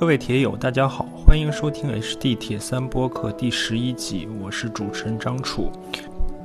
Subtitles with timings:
[0.00, 5.70] 各位铁友，大家好，欢迎收听 HD 铁三播客第十一集，我是主持人张楚。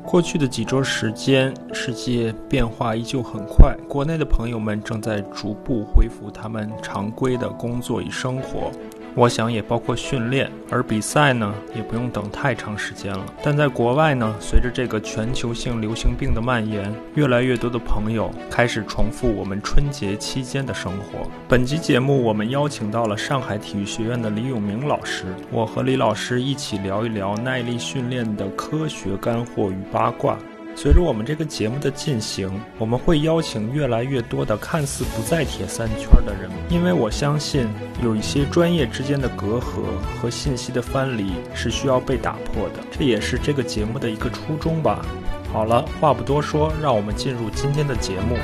[0.04, 8.70] 过去的几周时间，世界变化依旧很快，国内的朋友们正在逐步恢复他们常规的工作与生活。
[9.16, 13.26] 我想也包括训练，而比赛呢，也不用等太长时间了。
[13.42, 21.26] 但在国外呢，随着这个全球性流行病的蔓延，越来越多的朋友开始重复我们春节期间的生活。
[21.48, 30.38] 本集节目，我们邀请到了上海体育学院的李永明老师，我和李老师一起聊一聊耐力训练的科学干货与八卦。
[30.78, 37.66] 随着我们这个节目的进行，我们会邀请越来越多的看似不在铁三圈的人，因为我相信
[38.04, 39.82] 有一些专业之间的隔阂
[40.22, 45.04] 和信息的藩篱是需要被打破的，这也是这个节目的一个初衷吧。
[45.52, 48.38] 好了，话不多说，让我们进入今天的节目。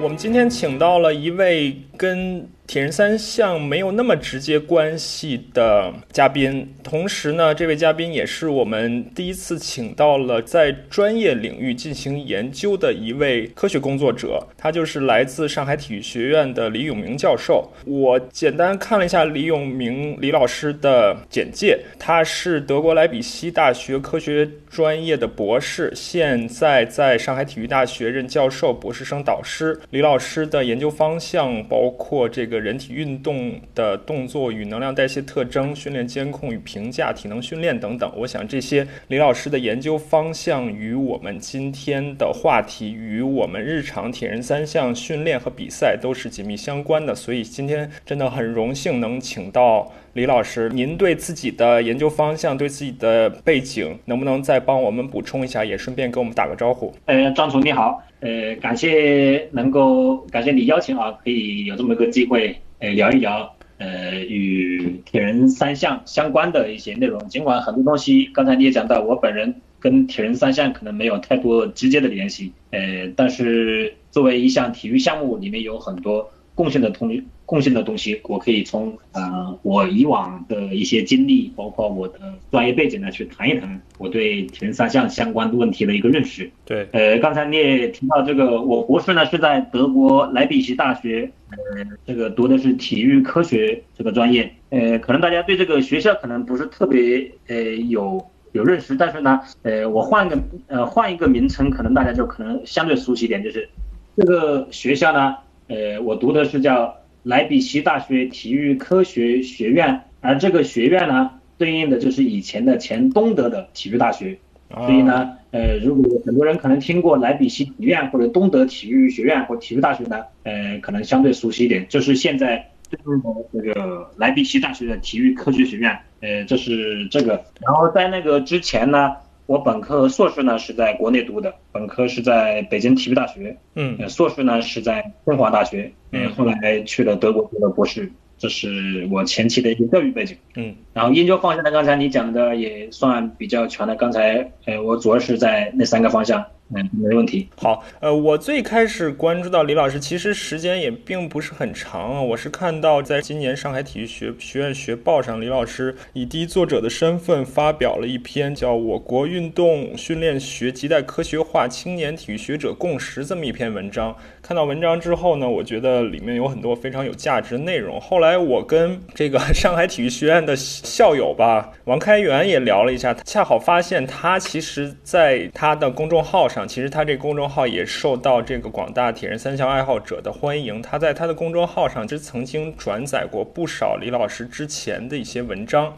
[0.00, 2.48] 我们今天请到了一位跟。
[2.66, 17.70] 铁人三项没有那么直接关系的嘉宾，同时呢，这位嘉宾也是我们第一次请到了在专业领域进行研究的一位科学工作者，他就是来自上海体育学院的李永明教授。
[17.84, 29.78] 我简单看了一下李永明李老师的简介，他是德国莱比锡大学科学专业的博士，现在在上海体育大学任教授、博士生导师。
[29.90, 32.53] 李老师的研究方向包括这个。
[32.58, 47.14] 人体运动的动作与能量代谢特征、训练监控与评价、体能训练等等，我想这些李老师的研究方向与我们今天的话题与我们日常铁人三项训练和比赛都是紧密相关的。
[47.14, 50.68] 所以今天真的很荣幸能请到李老师。
[50.70, 55.64] 您对自己的研究方向、对自己的背景，能不能再帮我们补充一下？
[55.64, 56.94] 也顺便给我们打个招呼。
[57.06, 58.02] 呃，张总你好。
[58.24, 67.28] 呃，感谢能够感谢你邀请啊，可以有这么一个机会，呃，聊一聊呃与铁人三项相关的一些内容。
[67.28, 77.22] 尽管很多东西刚才你也讲到，我本人跟铁人三项可能没有太多直接的联系，呃，但是作为一项体育项目，里面有很多贡献的同。
[77.46, 82.18] 贡献的东西，我可以从呃我以往的一些经历，包括我的
[82.50, 86.50] 专业背景呢，去谈一谈我对铁人三项相关的问题的一个认识。
[86.64, 94.50] 对，呃，刚才你也提到这个，我博士呢是在德国莱比锡大学，呃，这个读的是体育科学这个专业。
[94.70, 100.38] 呃，可能大家对这个学校可能不是特别呃有有认识，但是呢，呃，我换个
[100.68, 103.68] 呃换一个名称，可能大家就可能相对熟悉一点，就是
[104.16, 105.36] 这个学校呢，
[105.68, 106.96] 呃，我读的是叫。
[107.24, 114.36] 莱比锡大学体育科学学院，而这个学院呢，对应的就是以前的前东德的体育大学。
[114.68, 125.98] 所以呢，呃，如果很多人可能听过莱比锡体院或者东德体育学院或体育大学呢，呃，可能相对熟悉一点，就是现在对应的这个莱比锡大学的体育科学学院。
[126.20, 127.42] 呃，这是这个。
[127.62, 129.16] 然后在那个之前呢。
[129.46, 146.44] 我本科和硕士呢是在国内读的，本科是在北京体育大学，嗯，硕士呢是在清华大学，嗯，后来去了德国读了博士，这是我前期的一个教育背景，嗯，然后研究方向呢，刚才你讲的也算比较全的，刚才，呃，我主要是在那三个方向。
[146.74, 147.46] 嗯，没问题。
[147.56, 152.22] 好，呃，我最开始关注到李老师，其实时间也并不是很长啊。
[152.22, 164.16] 我是看到在今年上海体育学学院学报上，李老师以第一作者的身份发表了一篇叫《我国运动训练学亟待科学化，青年体育学者共识》这么一篇文章。
[164.46, 167.98] 看到文章之后呢，我觉得里面有很多非常有价值的内容。
[167.98, 176.68] 后来我跟这个 上海体育学院的校友吧，王开元也聊了一下，恰好发现他其实在他的公众号上。
[176.68, 180.82] 其实他这公众号也受到这个广大铁人三项爱好者的欢迎。
[180.82, 185.96] 他在他的公众号上，就曾经转载过不少李老师之前的一些文章。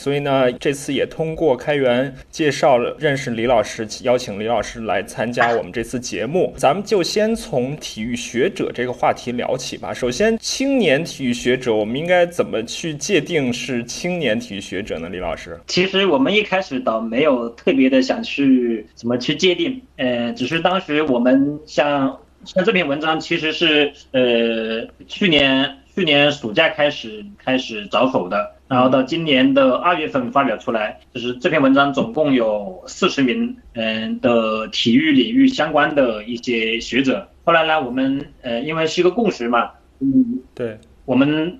[0.00, 6.54] 所以呢，这次也通过开源介绍了认识李老师，邀请李老师来参加我们这次节目。
[6.56, 9.92] 咱们就先从体育学者这个话题聊起吧。
[9.92, 15.06] 首先，青年体育学者，我们应该怎么去界定是青年体育学者呢？
[15.10, 28.50] 李老师，其实我们一开始倒没有特别的想去怎么去界定，呃，只是当时我们像像这篇文章其实是呃去年去年暑假开始开始着手的。
[28.70, 37.28] 然后到今年的二月份发表出来，就是这篇文章总共有四十名嗯的体育领域相关的一些学者。
[37.42, 41.58] 后来呢，我们呃因为是一个共识嘛，嗯，对，我们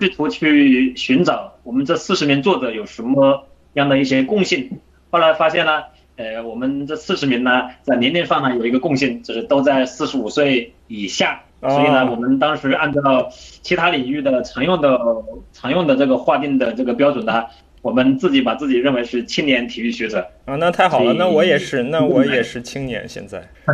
[0.00, 4.78] 试图去寻找我们这四十名作者有什么样的一些共性。
[5.10, 5.82] 后来发现呢，
[6.14, 11.42] 呃，我们这四十名呢，在年龄上呢有一个共性，就是都在四十五岁以下。
[11.62, 14.98] 所以呢，我们当时按照其他领域的常用的
[15.52, 17.44] 常用的这个划定的这个标准呢。
[17.82, 23.08] 我们自己把自己认为是青年体育学者啊，那太好了，那我也是，那我也是青年。
[23.08, 23.42] 现在，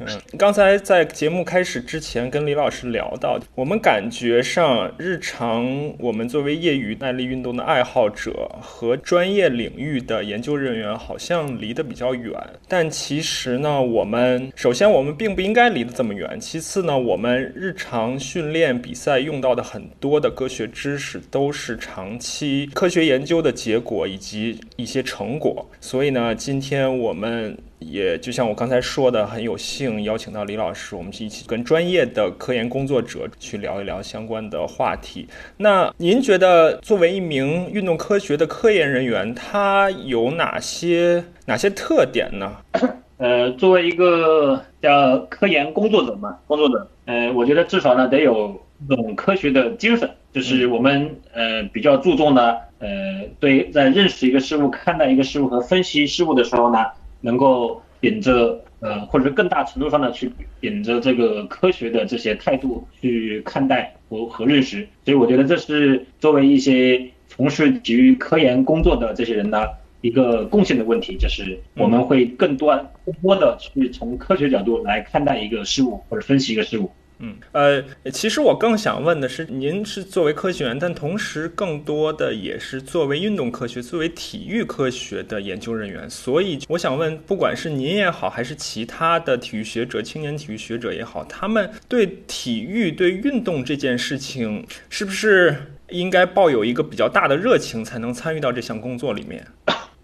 [0.00, 0.06] 嗯，
[0.36, 5.66] 刚才在节目开始之前跟李老师聊到，我们感觉上日常
[5.98, 12.32] 我们作为业余耐力运动的爱好者和专业领域的研究人员好像离得比较远，
[12.68, 23.36] 但其实呢，我们首先我们并不应该离得这么远，其次呢，我们日常训练比赛用到的很多的科学知识都是长期科学研究。
[23.36, 35.28] 的结果以及一些成果，所以呢，今天我们也就像我刚才说的，很有幸邀请到李老师，我们一起跟专业的科研工作者去聊一聊相关的话题。
[35.58, 42.56] 那您觉得，作为一名运动科学的科研人员，他有哪些哪些特点呢？
[43.18, 52.65] 呃，作为一个叫科研工作者嘛，工作者，呃，我觉得至少呢得有这种科学的精神，就是我们呃比较注重的。
[52.78, 56.84] 呃，对，在认识一个事物、看待一个事物和分析事物的时候呢，
[57.20, 60.30] 能够秉着呃，或者是更大程度上的去
[60.60, 69.64] 秉着这个科学的这些态度去看待和和认识，所以我觉得这是作为一些从事体育科研工作的这些人呢
[70.02, 72.76] 一个共性的问题，就是我们会更多
[73.06, 76.90] 更多的去从科学角度来看待一个事物或者分析一个事物。
[77.18, 77.82] 嗯，呃，
[78.12, 86.08] 其实我更想问的是，您是作为科学员，但同时更多的也是作为运动科学、作为体育科学的研究人员。
[86.10, 95.56] 所以我想问，不管是您也好，还是其他的体育学者、青年体育学者也好，他们对体育、对运动这件事情，是不是
[95.88, 99.46] 应该抱有一个比较大的热情，才能参与到这项工作里面？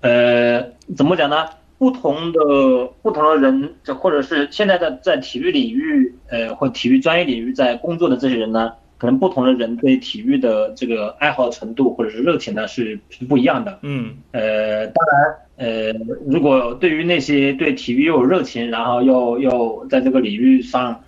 [0.00, 0.60] 呃，
[0.96, 1.46] 怎么讲呢？
[1.82, 2.38] 不同的
[3.02, 13.80] 不同的人，这或者是现在的在体育领域，呃，或体育专业领域在工作的这些人呢，可能不同的人对体育的这个爱好程度或者是热情呢是是不一样的。
[13.82, 15.92] 嗯，呃，当然，呃，
[16.24, 21.02] 如果对于那些对体育又有热情，然后又又在这个领域上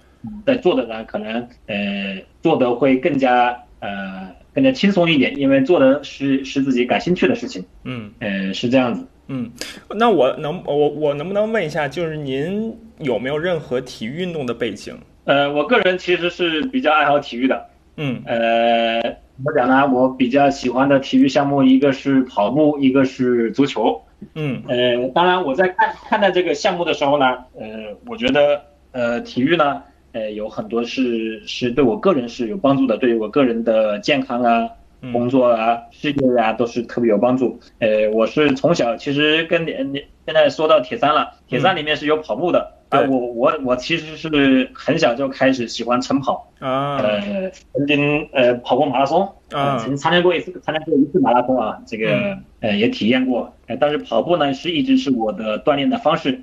[0.44, 7.64] 在做的呢，可能呃做的会更加呃更加轻松一点，因为做的是是自己感兴趣的事情。
[7.84, 9.06] 嗯，呃，是这样子。
[9.28, 9.50] 嗯，
[9.96, 14.94] 那我能我我能不能问一下，就是您有没有任何体育运动的背景？
[15.24, 17.66] 呃，我个人其实是比较爱好体育的。
[17.96, 19.90] 嗯，呃，怎么讲呢？
[19.90, 23.98] 我比较喜欢的体育项目，一个是跑步，一个是足球。
[24.34, 27.26] 嗯，呃，当然我在看看待这个项目的时候呢，
[27.58, 28.60] 呃，我觉得
[28.92, 29.82] 呃体育呢，
[30.12, 34.68] 呃有很多是是对我个人是有帮助的，对于我个人的健康啊。
[35.12, 37.60] 工作啊，事业啊，都是特别有帮助。
[37.78, 42.72] 呃，我是从小其实跟你你现在说到铁三了，铁三里面是有跑步的。
[42.90, 46.98] 啊，我我我其实是很小就开始喜欢晨跑啊。
[46.98, 53.52] 呃，曾经呃跑过马拉松啊，曾经参加过一次参加过一次马拉松啊，这个呃也体验过。
[53.66, 56.42] 呃，但是跑步呢是一直是我的锻炼的方式。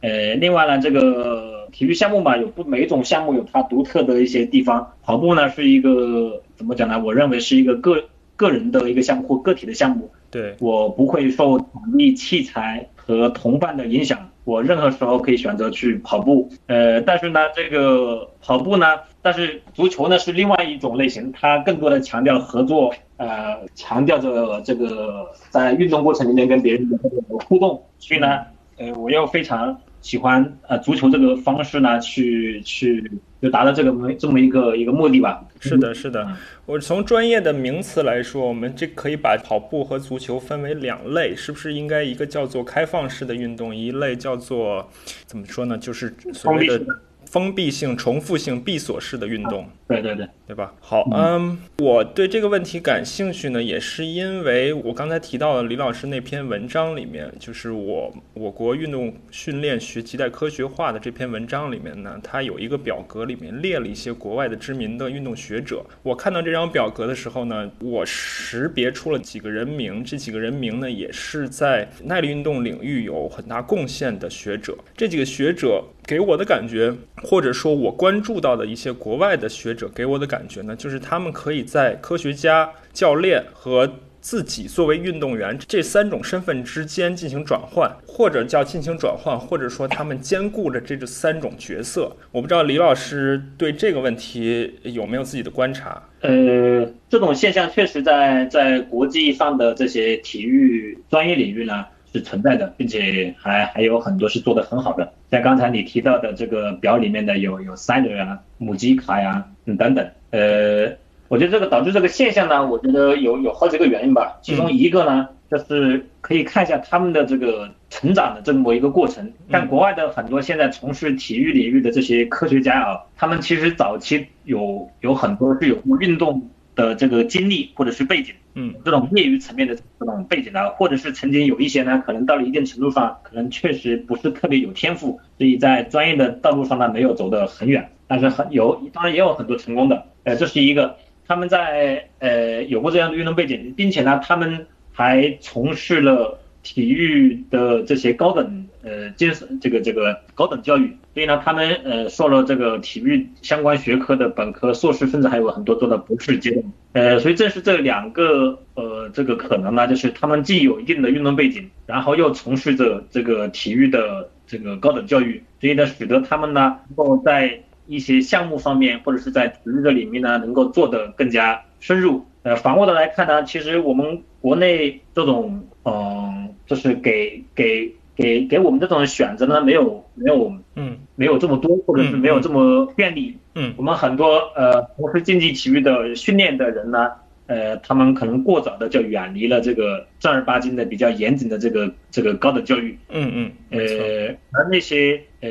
[0.00, 4.92] 呃，另外呢，这个体育项目嘛，有不每一种项目有它独特的一些地方。
[5.02, 7.02] 跑步呢是一个怎么讲呢？
[7.02, 8.04] 我认为是一个个
[8.36, 10.10] 个人的一个项目或个体的项目。
[10.30, 16.48] 对，我不会受场地、器材和同伴的影响，我任何时候可以选择去跑步。
[16.66, 18.86] 呃，但是呢，这个跑步呢，
[19.20, 26.98] 但是足球呢是另外一种类型，它更多的强调合作，呃，强调着这个在运动过程里面跟别人的
[27.46, 27.82] 互动。
[27.98, 28.40] 所以呢，
[28.78, 29.78] 呃，我又非常。
[30.02, 35.42] 喜欢呃足球这个方式呢，去去就达到这个这么一个一个目的吧。
[35.60, 36.36] 是的，是的。
[36.66, 44.90] 我从专业的名词来说，我们这可以把跑步和足球分为两类，是不是应该一个叫做开放式的运动，一类叫做
[45.24, 45.78] 怎么说呢？
[45.78, 46.84] 就是所谓的。
[47.32, 50.74] 封闭性、重复性、闭锁式的运动，对对对，对吧？
[50.80, 65.82] 好，嗯，我对这个问题感兴趣呢，也是因为我刚才提到了李老师那篇文章里面，就是我我国运动训练学亟待科学化的这篇文章里面呢，它有一个表格，里面列了一些国外的知名的运动学者。
[66.02, 74.76] 我看到这张表格的时候呢，我识别出了几个人名，这几个人名呢，也是在耐力运动领域有很大贡献的学者。
[74.94, 75.82] 这几个学者。
[76.06, 76.92] 给我的感觉，
[77.22, 83.90] 或者说我关注到的一些国外的学者给我的感觉呢，就是他们可以在科学家、教练和
[84.20, 92.16] 自己作为运动员这三种身份之间进行转换，或者叫进行转换，或者说他们兼顾着这这三种角色。
[92.30, 96.02] 我不知道李老师对这个问题有没有自己的观察？
[96.20, 101.84] 呃，这种现象确实在在国际上的这些体育专业领域呢。
[102.12, 105.12] 是存在的，并且还还有很多是做得很好的。
[105.30, 110.06] 像刚才你提到的这个表里面的有有 Sider 啊、母鸡卡呀，嗯等等。
[110.30, 110.92] 呃，
[111.28, 114.38] 我觉得这个导致这个现象呢，我觉得有有好几个原因吧。
[114.42, 119.32] 其中一个呢，就是可以看一下他们的这个成长的这么一个过程。
[119.50, 126.50] 像国外的很多现在从事体育领域的这些科学家啊，他们其实早期有有很多是有运动。
[126.74, 148.68] 的这个经历或者是背景，嗯，这种业余层面的这种背景呢，或者是曾经有一些呢，可能到了一定程度上，可能确实不是特别有天赋，所以在专业的道路上呢没有走得很远，但是很有，当然也有很多成功的，呃，这是一个，他们在呃有过这样的运动背景，并且呢，他们还从事了体育的这些高等。
[148.82, 156.64] 呃，精神这个这个高等教育，所以呢，他们呃受了这个体育相关学科的本科、硕士，甚至还有很多做到博士阶段。
[156.92, 172.24] 呃，所以正是这两个呃这个可能呢，就是他们既有一定的运动背景，然后又从事着这个体育的这个高等教育，所以呢，使得他们呢能够在一些项目方面，或者是在体育的领域呢，能够做得更加深入。
[172.42, 177.94] 呃，反过的来看呢，其实我们国内这种嗯，就是给给。
[178.14, 187.10] 给给我们这种选择呢，没有没有，嗯，没有这么多，或者是没有这么便利，嗯，我们很多呃从事竞技体育的训练的人呢，
[187.46, 195.50] 呃，他们可能过早的就远离了这个正儿八经的比较严谨的这个这个高等教育，嗯嗯，呃，而那些呃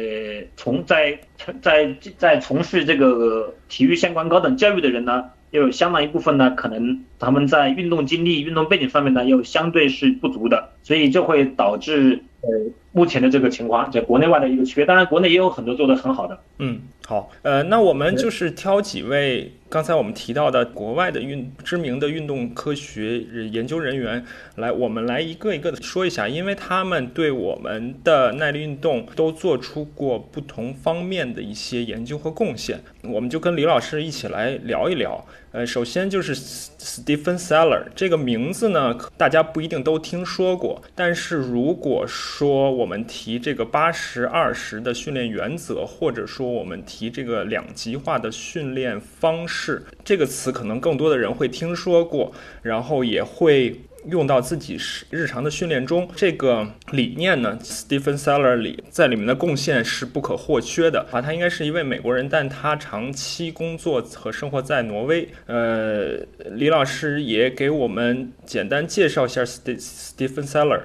[0.56, 1.20] 从在
[1.62, 5.26] 在在从事这个体育相关高等教育的人呢。
[5.52, 12.50] 又有相当一部分呢，可能他们在运动经历、运动背景上面呢，又相对是不足的，所以就会导致呃
[12.92, 14.86] 目前的这个情况，在国内外的一个区别。
[14.86, 16.40] 当然，国内也有很多做得很好的。
[16.60, 19.52] 嗯，好，呃，那我们就是挑几位。
[19.70, 24.22] 刚才我们提到的国外的运知名的运动科学研究人员，
[24.58, 35.26] 来，我们来一个一个的说一下，因为他们对我们的耐力运动都做出过不同方面的一些研究和贡献，我们就跟李老师一起来聊一聊。
[35.54, 40.71] 呃，首先就是 Stephen Seller 这个名字呢，大家不一定都听说过。
[40.94, 53.82] 但是如果说我们提这个八十二十的训练原则，或者说我们提这个两极化的训练方式，这个词可能更多的人会听说过，然后也会。
[54.10, 61.22] 用到自己是日常的训练中，这个理念呢，Stephen Seller 里在里面的贡献是不可或缺的啊。
[61.22, 65.28] 他应该是一位美国人，但他长期工作和生活在挪威。
[65.46, 66.18] 呃，
[66.52, 70.82] 李老师也给我们简单介绍一下 Stephen Seller。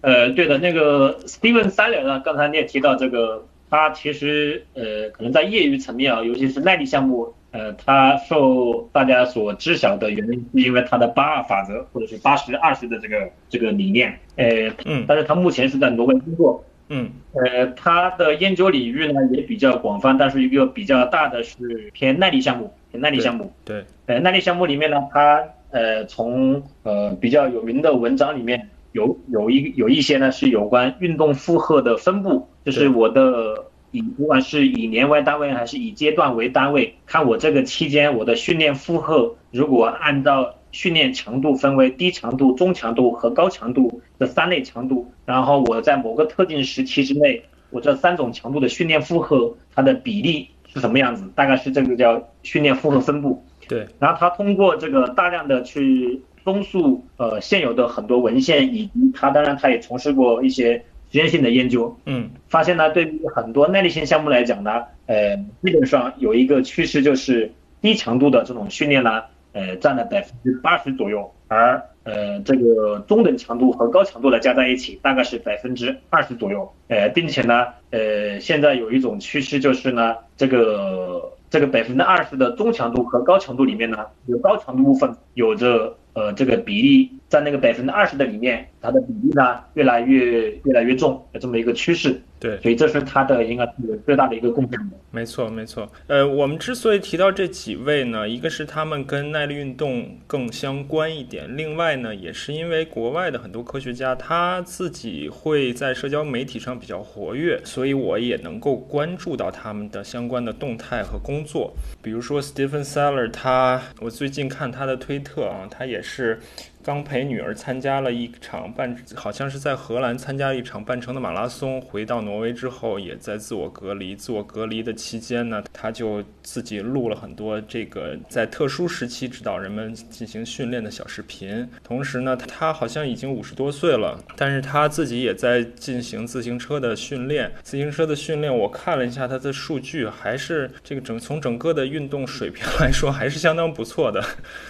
[0.00, 7.32] 呃，对的，那个 Stephen Seller 呢，刚才你也提到这个，他其实呃，可能在业余层面啊，尤其是耐力项目。
[7.56, 14.18] 呃，他受大家所知晓的原因，是因为他的八二法则，或者是八十二十的这个这个理念。
[14.36, 16.62] 呃，嗯，但是他目前是在挪威工作。
[16.90, 21.56] 嗯，呃，他的研究领域呢也比较广泛，但是一个比较大的是
[21.94, 23.50] 偏耐力项目，偏耐力项目。
[23.64, 33.65] 对，呃，耐力项目里面呢，他呃从呃比较有名的文章里面有有一有一些呢是有关运动负荷的分布，就是我的。
[33.96, 51.24] 以不管是以年为单位还是以阶段为单位，看我这个期间我的训练负荷，如果按照训练强度分为低强度、中强度和高强度这三类强度，然后我在某个特定时期之内，我这三种强度的训练负荷它的比例是什么样子？
[51.34, 53.42] 大概是这个叫训练负荷分布。
[53.66, 60.84] 对，然后他通过这个大量的去综述呃现有的很多文献，以及他当然他也从事过一些。
[61.16, 69.22] 实验性的研究，嗯，发现呢，对于很多耐力性项目来讲呢，呃，基本上有一个趋势，就是低强度的这种训练呢，
[69.54, 87.12] 呃，占了百分之八十左右，而呃，这个中等强度和高强度的加在一起，大概是百分之二十左右，呃，并且呢，呃，现在有一种趋势就是呢，这个这个百分之二十的中强度和高强度里面呢，有高强度部分有着呃这个比例。
[87.28, 92.22] 在那个百分之二十的里面，它的比例呢越来越越来越重，有这么一个趋势。
[92.46, 94.78] 对，所以这是它的应该是最大的一个贡献。
[95.10, 95.90] 没错，没错。
[96.06, 111.74] 呃，我们之所以提到这几位呢，一个是他们跟耐力运动更相关一点，另外呢，也是因为国外的很多科学家他自己会在社交媒体上比较活跃，所以我也能够关注到他们的相关的动态和工作。
[112.00, 116.38] 比如说 Stephen Seller，他我最近看他的推特啊，他也是。
[116.86, 121.82] 刚陪女儿参加了一场半，好像是在荷兰参加了一场半程的马拉松。
[121.82, 124.14] 回到挪威之后，也在自我隔离。
[124.14, 131.68] 自我隔离的期间呢，他就自己录了很多这个在特殊时期指导人们进行训练的小视频。
[131.82, 137.50] 同时呢，他好像已经五十多岁了，但是他自己也在进行自行车的训练。
[137.64, 144.24] 自行车的训练，我看了一下他的数据，还是这个整从整个的运动水平来说，还是相当不错的。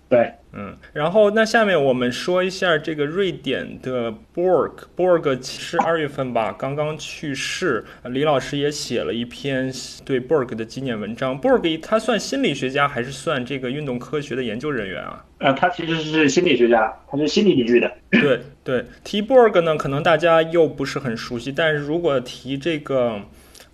[0.09, 0.33] 对。
[0.59, 7.85] 嗯，然后那下面我们说一下这个瑞典的 Borg，Borg 是二月份吧，刚刚去世。
[8.05, 9.71] 李老师也写了一篇
[10.03, 11.39] 对 Borg 的纪念文章。
[11.39, 15.23] Borg 他算心理学家还是算这个运动科学的研究人员啊？
[15.41, 17.93] 呃，他其实是心理学家，他是心理领域的。
[18.13, 23.21] 对对，提 Borg 呢，可能大家又不是很熟悉，但是如果提这个。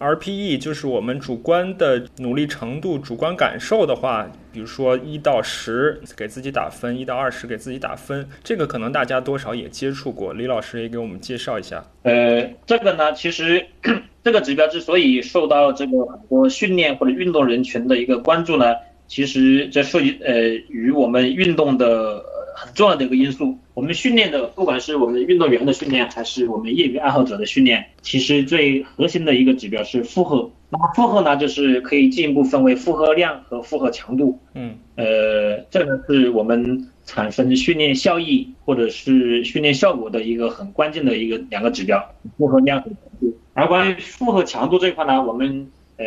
[0.02, 10.32] RPE 就是我们主观的努力程度、主观感受的话，比如说一到十给自己打分，一到二十给自己打分，这个可能大家多少也接触过。
[10.32, 11.85] 李老师也给我们介绍一下。
[12.02, 13.64] 呃，这个呢，其实
[14.25, 18.75] 这个指标之所以受到这个很多训练或者运动人群的一个关注呢，
[19.06, 22.31] 其实这涉及呃与我们运动的。
[22.54, 30.50] 很重要的一个因素，我们训练的，不管是我们运动员的训练，还是我们业余爱好者的训练，其实最核心的一个指标是负荷。
[30.71, 34.38] 那么负荷呢，就是可以进一步分为负荷量和负荷强度。
[34.54, 42.02] 嗯，呃，这个是我们产生训练效益或者是训练效果的一个很关键的一个两个指标，
[42.38, 43.37] 负荷量和强度。
[43.54, 46.04] 而关于负荷强度这一块呢，我们呃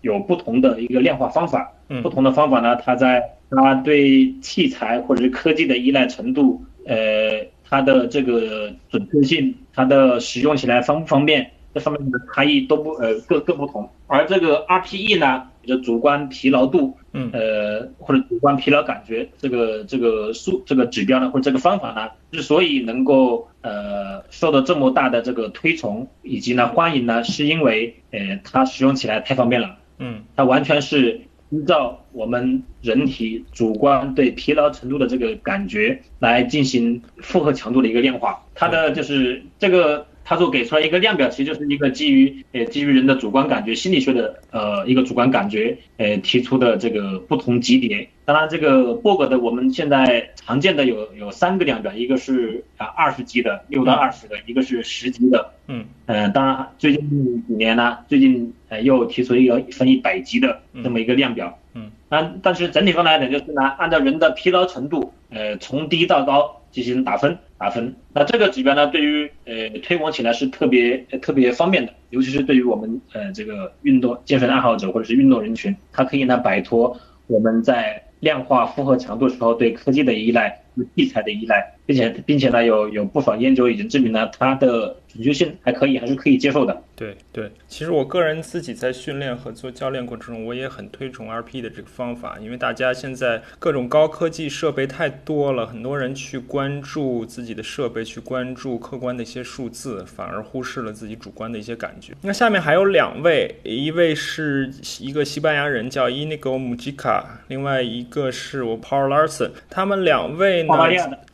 [0.00, 1.72] 有不同的一个量化方法。
[1.88, 3.34] 嗯，不同的方法呢，它在。
[3.50, 13.88] 它对器材或者是科技的依赖程度，呃，它的这个准确性，它的使用起来方不方便，这方面的差异都不呃各各不同。
[14.06, 31.22] 而这个 RPE 呢，就主观疲劳度，嗯，呃或者主观疲劳感觉，这个这个数这个指标呢，或者这个方法呢，之所以能够呃受到这么大的这个推崇以及呢欢迎呢，是因为呃它使用起来太方便了，嗯，它完全是。
[31.50, 40.06] 依照我们人体主观对疲劳程度的这个感觉来进行负荷强度的一个量化，它的就是这个。
[40.28, 48.06] 他说给出来一个量表，其实就是一个基于呃基于人的主观感觉心理学的呃一个主观感觉呃提出的这个不同级别。
[48.26, 55.54] 当然，这个 Borg 的我们现在常见的有有三个量表，一个是啊二十级的六到二十的，一个是十级的。
[55.66, 55.86] 嗯。
[56.04, 57.08] 呃，当然最近
[57.48, 61.58] 几年呢，最近呃又提出一个分一百级的这么一个量表。
[61.72, 61.90] 嗯。
[62.10, 67.38] 但但是整体上来讲，就是呢按照人的疲劳程度呃从低到高进行打分。
[67.60, 80.62] 打分，那这个指标呢，对于呃推广起来是特别特别方便的，尤其是对于我们呃这个运动健身爱好者或者是运动人群，它可以呢摆脱我们在量化负荷强度时候对科技的依赖、
[80.94, 84.94] 器材的依赖，并且并且呢有有不少研究已经证明了它的。
[85.18, 86.82] 准确性还可以，还是可以接受的。
[86.94, 102.12] 对对，其实我个人自己在训练和做教练过程中，我也很推崇 RP 的这个方法，因为大家现在各种高科技设备太多了，很多人去关注自己的设备，去关注客观的一些数字，反而忽视了自己主观的一些感觉。
[102.22, 110.74] 那下面还有两位，一位是一个西班牙人叫 Inigo Mujica，另外一个是我 Paul Larson，他们两位呢，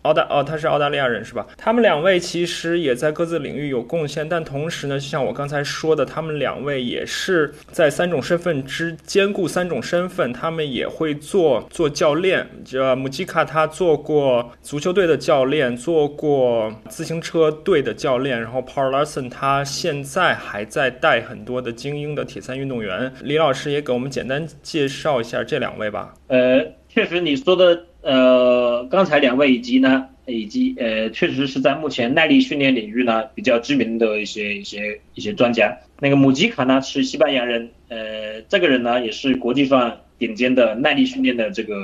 [0.05, 1.47] 澳大，哦，他是澳大利亚人是吧？
[1.59, 3.65] 他们两位其实也在各自领域。
[3.75, 12.47] 有贡献，但同时呢，就像我刚才说的，他们两位也是在三种身份之兼顾三种身份，他们也会做做教练。
[12.65, 23.11] 这姆吉卡他做过足球队的教练，做过自行车队的教练，然后 Paul Larson 他现在还在带很多的精英的铁三运动员。
[23.23, 26.15] 李老师也给我们简单介绍一下这两位吧。
[26.29, 30.09] 呃，确实你说的，呃，刚才两位以及呢。
[30.27, 35.77] 以及呃，确实是在目前耐力训练领域呢比较知名的一些一些一些专家。
[36.01, 41.75] 那个姆吉卡呢是西班牙人，呃，这个人呢也是国际上顶尖的耐力训练的这个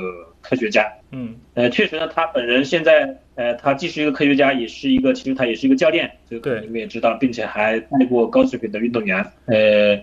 [0.40, 0.90] 科学家。
[1.10, 9.22] 嗯，呃，确实呢，他本人现在呃，他既是一个科学家，也是一个其实他也是一个教练，这个你们也知道，并且还带过高水平的运动员。
[9.48, 10.00] 呃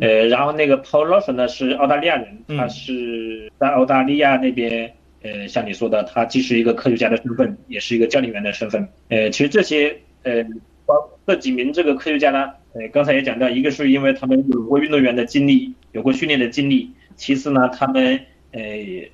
[0.00, 4.92] 呃，然后那个 Paul Lawson 呢是澳大利亚人，他是在澳大利亚那边。
[5.26, 8.86] 呃，像你说的，他既是一个科学家的身份，也是一个教练员的身份。
[9.08, 10.44] 呃，其实这些呃，
[10.86, 10.94] 包
[11.26, 18.20] 这几名这个科学家呢，呃，刚才也讲到，一个是因为他们有过运动员的经历，有过训练的经历；其次呢，他们
[18.52, 18.62] 呃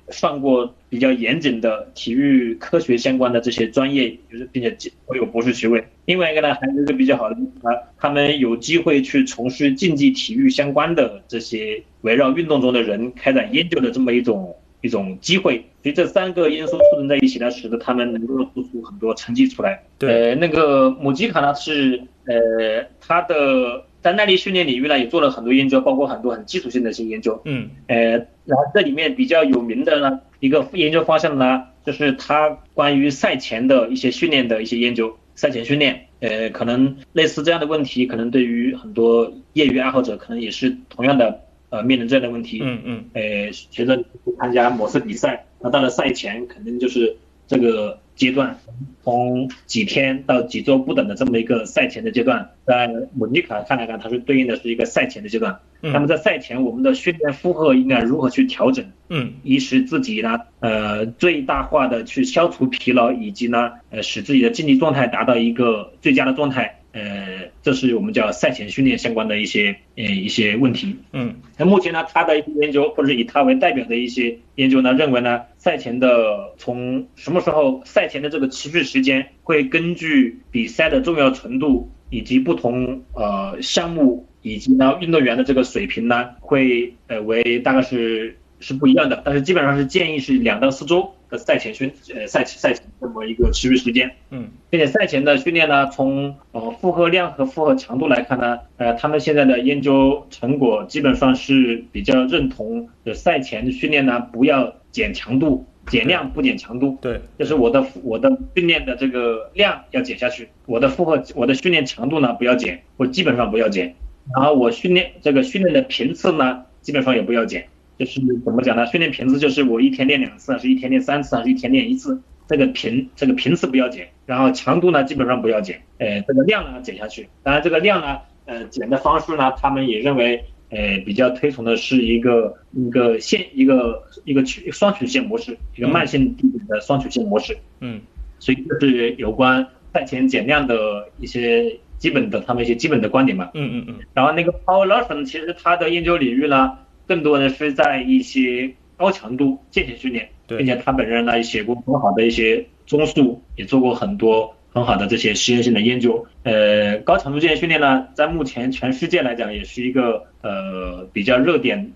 [0.09, 5.83] 上过比较严谨的体育科学相关的这些专业，就是并且都有博士学位。
[6.05, 14.55] 另外一个呢，还是一个比较好的啊，他们有机会去从事竞技体育相关的这些围绕运动中的人开展研究的这么一种。
[14.83, 15.65] 一种机会。
[15.81, 19.83] 所以这三个因素促成在一起呢，使得他们能够做出很多成绩出来。
[19.97, 27.41] 对，呃，那个姆吉卡呢是呃他的在耐力训练领域呢也做了很多研究，包括很多很基础性的一些研究。
[27.45, 28.11] 嗯，呃，
[28.45, 36.07] 然后这里面比较有名的呢一个研究方向呢，就是他关于赛前的一些训练的一些研究，赛前训练。
[36.21, 41.41] 呃，可能类似这样的问题，可能对于很多业余爱好者，可能也是同样的，
[41.73, 42.59] 呃，面临这样的问题。
[42.61, 43.05] 嗯嗯。
[43.13, 44.05] 呃，随着
[44.37, 48.59] 参加某次比赛，那到了赛前，肯定就是这个阶段，
[49.03, 55.57] 从几天到几周不等的这么一个赛前的阶段，在莫妮卡看来呢，它是对应的是一个赛前的阶段。
[55.81, 58.85] 那么在赛前，我们的训练负荷应该如何去调整？
[59.09, 66.81] 嗯，一是自己呢，呃，最大化的去消除疲劳，以及呢，呃，使自己的竞技状态达到一个最佳的状态。
[66.93, 70.95] 呃，这是我们叫赛前训练相关的一些呃一些问题。
[71.11, 91.37] 嗯，那目前呢，他的一些研究或者以他为代表的一些研究呢，认为呢，赛前的从什么时候赛前的这个持续时间，会根据比赛的重要程度以及不同呃项目以及呢运动员的这个水平呢，会呃为大概是是不一样的，但是基本上是建议是两到四周的。
[91.37, 113.95] 赛前训呃赛赛前这么一个持续时间，嗯，并且赛前的训练呢，从呃负荷量和负荷强度来看呢，呃他们现在的研究成果基本上是比较认同的，赛前训练呢不要减强度，减量不减强度，对，就是我的我的训练的这个量要减下去，我的负荷我的训练强度呢不要减，或基本上不要减，
[114.35, 117.67] 然后我训练这个训练的频次呢基本上也不要减。
[117.97, 118.85] 就是怎么讲呢？
[118.87, 122.21] 训练频次就是我一天练两次，还是一天练三次，还是一天练一次？
[122.45, 127.29] 这个频这个频次不要减，然后强度呢基本上不要减，呃，这个量呢减下去。
[127.41, 137.57] 当然这个量呢，呃，减的方式呢，他们也认为，呃，比较推崇的是一个一个线一个一个曲双曲线模式，一个慢性递减的双曲线模式。
[137.79, 138.01] 嗯，
[138.39, 143.51] 所以这是有关赛前减量的一些基本的他们一些基本的观点吧。
[143.53, 143.95] 嗯嗯嗯。
[144.13, 146.79] 然后那个 Paul Larson 其实他的研究领域呢。
[147.07, 156.25] 更多的是在一些高强度间歇训练，并且他本人呢也写过很好的一些综述，也做过很多很好的这些实验性的研究。
[156.43, 161.91] 呃，高强度间歇训练呢，在目前全世界来讲也是一个呃比较热点、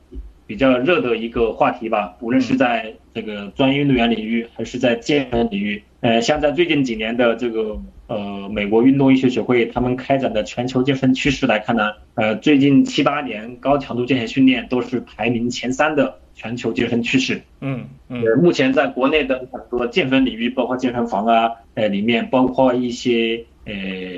[0.45, 2.15] 比较热的一个话题吧。
[2.19, 7.79] 无论是在这个专业运动员领域，还是在健身领域，呃，像在最近几年的这个。
[8.07, 17.41] 呃，美国运动医学学会他们开展的全球健身趋势来看呢，呃，最近七八年高强度间歇训练都是排名前三的全球健身趋势。
[17.59, 18.23] 嗯嗯。
[18.23, 23.73] 呃，目前在国内的很多健身领域，包括健身房啊，呃，里面包括一些呃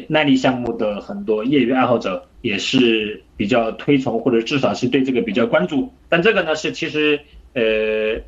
[0.07, 5.91] 耐力项目的很多业余爱好者也是比较推崇，或者至少是对这个比较关注。
[6.09, 7.19] 但这个呢是其实
[7.53, 8.21] 呃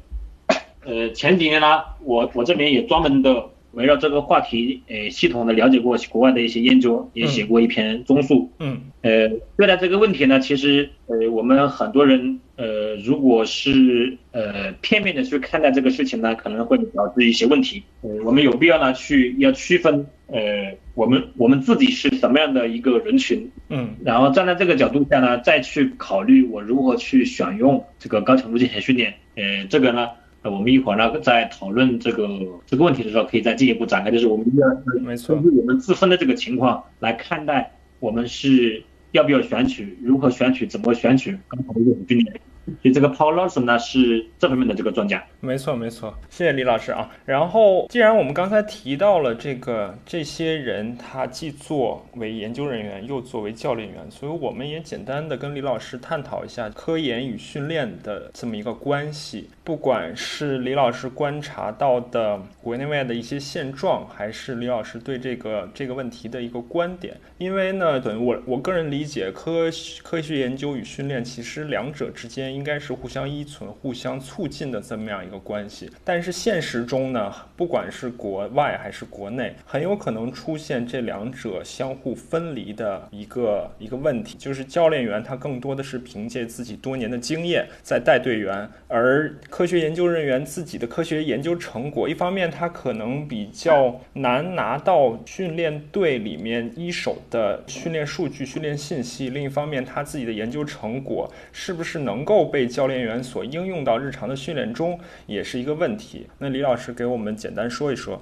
[0.84, 3.46] 呃前几年呢，我我这边也专门的。
[3.74, 8.52] 围绕这个话题，呃，系统的了解过国外的一些研究，也写过一篇综述。
[8.60, 17.84] 嗯，呃，对待这个问题呢，其实，呃，我们很多人，呃，如果是呃片面的去看待这个事情呢，可能会导致一些问题。
[18.02, 23.50] 呃，我们有必要呢去要区分，呃，我们我们自己是什么样的一个人群。
[23.70, 29.14] 嗯，然后站在这个角度下呢，再去考虑我如何去选用这个高强度进行训练。
[29.36, 30.10] 呃，这个呢。
[30.44, 32.28] 那我们一会儿呢，在讨论这个
[32.66, 34.10] 这个问题的时候，可以再进一步展开。
[34.10, 42.42] 就是我们要根据我们自身的这个情况来看待，我们是要不要选取，如何选取，怎么选取刚才的这种训练。
[42.66, 45.24] 所以这个 Paul Larson 呢是这方面的这个专家。
[45.40, 47.10] 没错没错，谢谢李老师啊。
[47.26, 59.50] 然后既然我们刚才提到了这个这些人，他既作为研究人员，又作为教练员，所以我们也简单的跟李老师探讨一下科研与训练的这么一个关系。
[59.64, 69.70] 不管是李老师观察到的国内外的一些现状，还是李老师对这个这个问题的一个观点，因为呢，等于我我个人理解，科
[70.04, 72.51] 科学研究与训练其实两者之间。
[72.52, 102.41] 应该是互相依存、互相促进的这么样一个关系，但是现实中呢，不管是国外还是国内，很有可能出现这两者相互分离的一个一个问题，就是教练员他更多的是凭借自己多年的经验在带队员，而科学研究人员自己的科学研究成果，一方面他可能比较难拿到训练队里面一手的训练数据、训练信息，另一方面他自己的研究成果是不是能够。
[102.46, 106.28] 被教练员所应用到日常的训练中，也是一个问题。
[106.38, 108.22] 那李老师给我们简单说一说。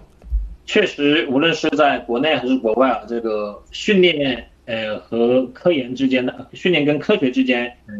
[0.65, 7.95] 确实，无论是在国内还是国外啊，这个训练呃和科研之间的训练跟科学之间，呃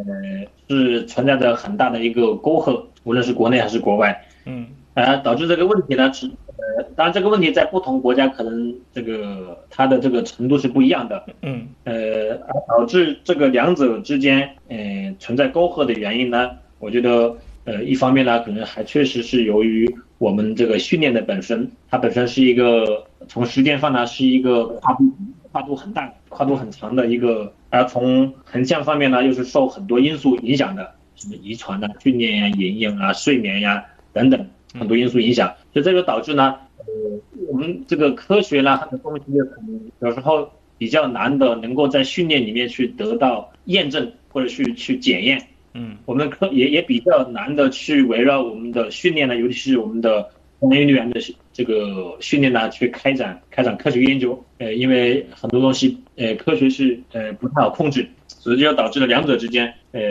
[0.67, 6.29] 是存在着很大的一个沟壑，无论是国内还是国外，嗯，啊，导致这个问题呢是，
[6.59, 12.35] 呃，当然这个问题在不同国家可能这个它的这个程度是不一样的，嗯，呃，
[12.67, 25.03] 导致这个两者之间，呃，存在沟壑的原因呢，我觉得，呃，一方面呢，可能还确实是由于我们这个训练的本身，它本身是一个从时间上呢是一个跨度
[25.51, 34.45] 跨度很大、跨度很长的一个，而从横向方面呢又是受很多因素影响的，什么遗传啊、训练呀、营养啊、睡眠呀等等
[34.77, 36.85] 很多因素影响，所以这就导致呢，呃，
[37.47, 45.41] 我们这个科学呢它的东西可能有时候比较难的能够在训练里面去得到验证或者去去检验。
[45.73, 51.21] 嗯，我们科也也比较难的去围绕我们的训练呢，尤其是我们的空运员的
[51.53, 54.43] 这个训练呢，去开展开展科学研究。
[54.57, 60.01] 呃，因为很多东西，呃，科学是呃不太好控制，所以就导致了两者之间，呃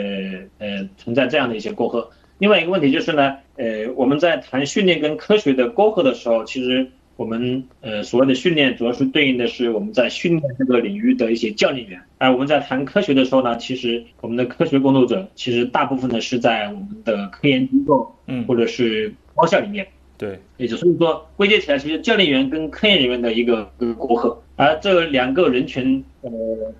[0.57, 2.09] 呃存在这样的一些沟壑。
[2.39, 6.89] 另外一个问题就是呢，呃，我们在谈训练跟科学的沟壑的时候，其实。
[7.19, 11.99] 我们呃所谓的训练，主要是对应的是我们在训练这个领域的一些教练员。
[12.17, 19.85] 而我们在谈科学的时候呢，其实我们的科学工作者，其实大部分呢是在我们的科研机构，嗯，或者是高校里面。
[20.17, 24.41] 对，也就所以说归结起来，其实教练员跟科研人员的一个沟壑。
[24.59, 26.29] 而这两个人群，呃，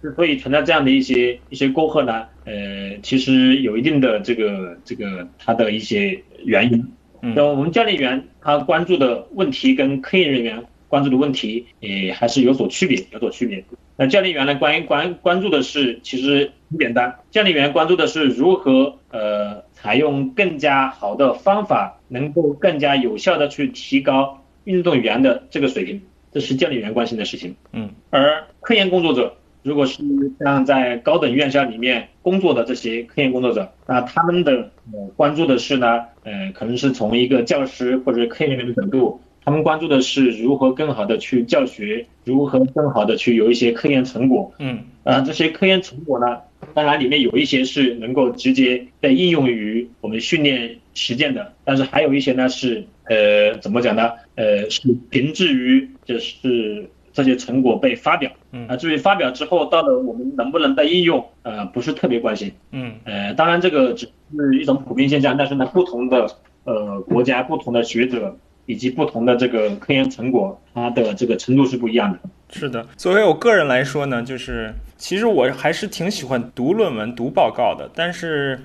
[0.01, 6.85] 之所以存在这样的一些一些沟壑呢，呃，其实有一定的这个这个它的一些原因。
[7.21, 13.63] 那我们教练员他关注的问题跟科研人员关注的问题，也还是有所区别，有所区别。
[13.95, 27.55] 那教练员呢，关于关关注的是，其实很简单，教练员关注的是如何呃采用更加好的方法，能够更加有效的去提高运动员的这个水平，这是教练员关心的事情。
[27.73, 29.35] 嗯，而科研工作者。
[29.61, 30.01] 如果是
[30.39, 44.53] 像在高等院校里面工作的这些科研工作者，那他们的呃关注的是呢，呃，可能是从一个教师或者科研人员的角度，他们关注的是如何更好的去教学，如何更好的去有一些科研成果。
[44.59, 46.37] 嗯，啊，这些科研成果呢，
[46.73, 54.11] 当然里面有一些是能够直接被应用于我们训练实践的，但是还有一些呢是呃怎么讲呢？
[54.35, 56.89] 呃，是停滞于就是。
[57.11, 58.31] 这些成果被发表，
[58.67, 64.05] 啊，至于发表之后到了我们能不能被应用，呃，不是特别关心，嗯，呃，当然这个只
[64.37, 66.27] 是一种普遍现象，但是呢，不同的
[66.63, 72.19] 呃国家、不同的学者以及不同的这个科研成果，它的这个程度是不一样的。
[72.51, 78.57] 是的，作为我个人来说呢，就是其实我还是挺喜欢读论文、读报告的，但是。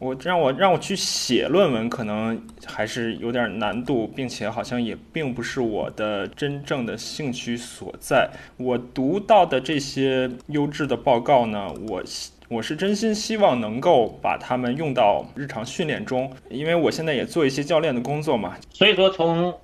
[0.00, 8.26] 我让我让我去写论文，可能还是有点难度，并且好像也并不是我的真正的兴趣所在。
[8.56, 12.02] 我读到的这些优质的报告呢，我
[12.48, 18.56] 我是真心希望能够把它们用到日常训练中，因为我现在也做一些教练的工作嘛。
[18.70, 19.54] 所以说，从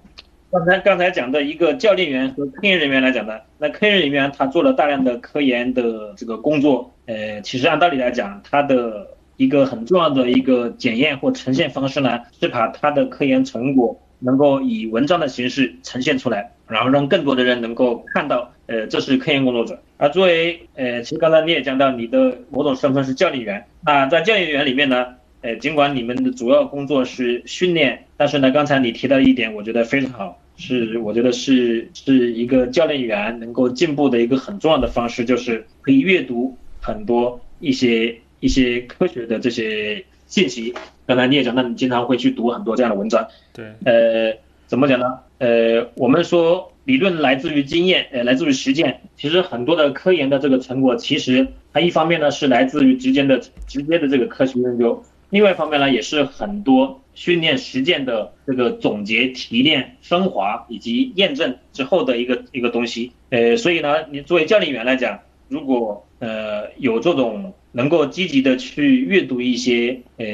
[0.53, 19.79] 刚才刚才讲的一个教练员和科研人员来讲呢，那科研人员他做了大量的科研的这个工作，呃，其实按道理来讲，他的一个很重要的一个检验或呈现方式呢，是把他的科研成果能够以文章的形式呈现出来，然后让更多的人能够看到，呃，这是科研工作者。
[19.99, 25.07] 而作为，呃，其实刚才你也讲到你的某种身份是教练员，那在教练员里面呢，
[25.43, 38.17] 呃，尽管你们的主要工作是训练，但是呢，刚才你提到一点，我觉得非常好，是我觉得是是一个教练员能够进步的一个很重要的方式，就是可以阅读很多一些。
[38.41, 40.75] 一些科学的这些信息，
[41.07, 43.27] 刚才你也讲，那你经常会去读很多这样的文章。
[43.53, 45.19] 对，呃，怎么讲呢？
[45.39, 49.01] 呃，我们说理论来自于经验，呃，来自于实践。
[49.17, 63.13] 其实很多的科研的这个成果，其实它一方面呢是来自于直接的直接的这个科学研究，另外一方面呢也是很多训练实践的这个总结、提炼、升华以及验证之后的一个一个东西。
[63.31, 65.19] 呃，所以呢，你作为教练员来讲，
[65.49, 70.27] 如果呃有这种能够积极的去阅读一些呃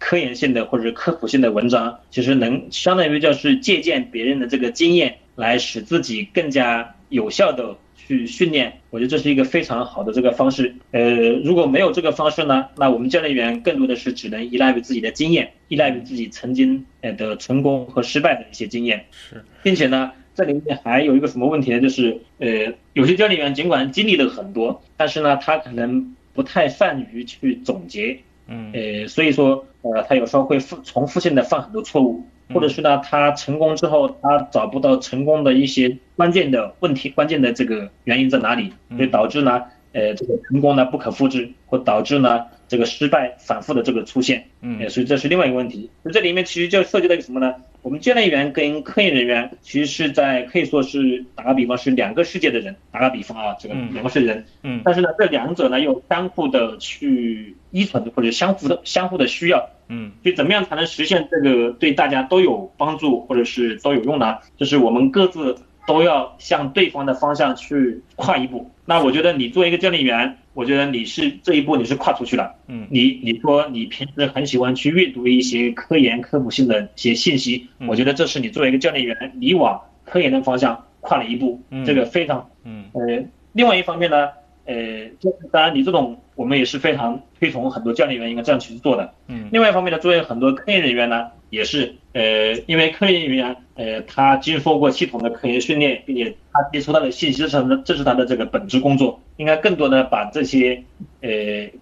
[0.00, 8.80] 科研性的或者科普性的文章，其实能相当于就是借鉴别人的这个经验，来使自己更加有效的去训练。
[8.90, 10.74] 我觉得这是一个非常好的这个方式。
[10.90, 11.00] 呃，
[11.44, 19.04] 如果没有这个方式呢，那我们教练员更多的是只能依赖于自己的经验，依赖于自己曾经呃的成功和失败的一些经验。
[19.12, 21.80] 是，并且呢，这里面还有一个什么问题呢？
[21.80, 26.16] 就是呃，有些教练员尽管经历了很多，但是呢，他可能。
[26.40, 32.24] 不太善于去总结，嗯，呃，所以说，呃，他有时候会复重复性的犯很多错误，
[32.54, 45.90] 或者是呢，他成功之后，他找不到成功的一些关键的问题，关键的这个原因在哪里，所以导致呢，呃，这个成功呢不可复制，或导致呢这个失败反复的这个出现，嗯，所以这是另外一个问题。
[46.04, 47.52] 那这里面其实就涉及到一个什么呢？
[47.82, 64.38] 我们教练员跟科研人员其实是在可以说是打个比方是两个世界的人，打个比方啊，这个两个是人，嗯，但是呢这两者呢又相互的去依存或者相互的相互的需要，嗯，所以怎么样才能实现这个对大家都有帮助或者是都有用呢？
[64.56, 65.56] 就是我们各自。
[65.86, 68.70] 都要向对方的方向去跨一步。
[68.84, 72.54] 那我觉得你作为一个教练员，我觉得你是这一步你是跨出去了。
[72.66, 81.60] 嗯，你你说你平时很喜欢去阅读一些科研科普性的一些信息，我觉得这是你作为一个教练员，你往科研的方向跨了一步。
[81.70, 82.48] 嗯，这个非常。
[82.64, 82.84] 嗯。
[82.92, 84.28] 呃，另外一方面呢，
[84.64, 85.08] 呃，
[85.52, 89.14] 当然你这种我们也是非常推崇很多教练员应该这样去做的。
[89.28, 89.48] 嗯。
[89.52, 91.28] 另外一方面呢，作为很多科研人员呢。
[91.50, 100.82] 也是，呃，因为科研人员，呃，他经受过系统的科研训练，并且他接触到的信息是的，这是他的这个本职工作，应该更多的把这些，
[101.20, 101.30] 呃，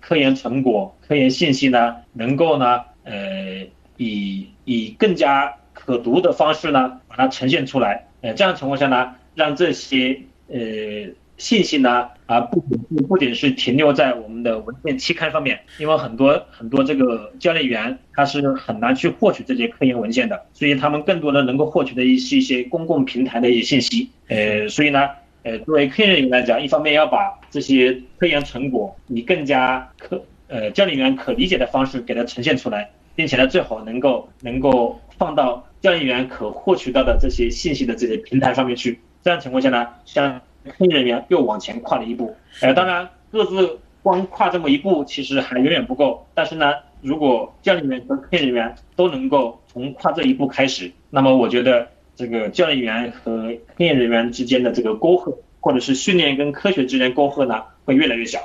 [0.00, 10.58] 科研成果、科研信息呢，能够呢，呃，以以更加可读的方式呢，把它呈现出来，呃，这样情况下呢，让这些，呃。
[11.38, 24.10] 信息呢，啊，不仅是不仅是停留在我们的文件期刊上面，因为很多很多这个教练员他是很难去获取这些科研文献的，所以他们更多的能够获取的一些一些公共平台的一些信息。
[24.28, 25.08] 呃，所以呢，
[25.42, 39.00] 呃，作为科研人员来讲，一方面要把这些科研成果以更加可呃教练员可理解的方式给它呈现出来，并且呢，最好能够能够放到教练员可获取到的这些信息的这些平台上面去。
[39.24, 46.26] 这样情况下呢，像科研人员又往前跨了一步，呃，当然各自光跨这么一步其实还远远不够。
[46.34, 58.40] 但是呢，如果教练员和科研人员都能够从跨这一步开始，那么我觉得这个教练员和科研人员之间的这个沟壑，或者是训练跟科学之间沟壑呢，会越来越小。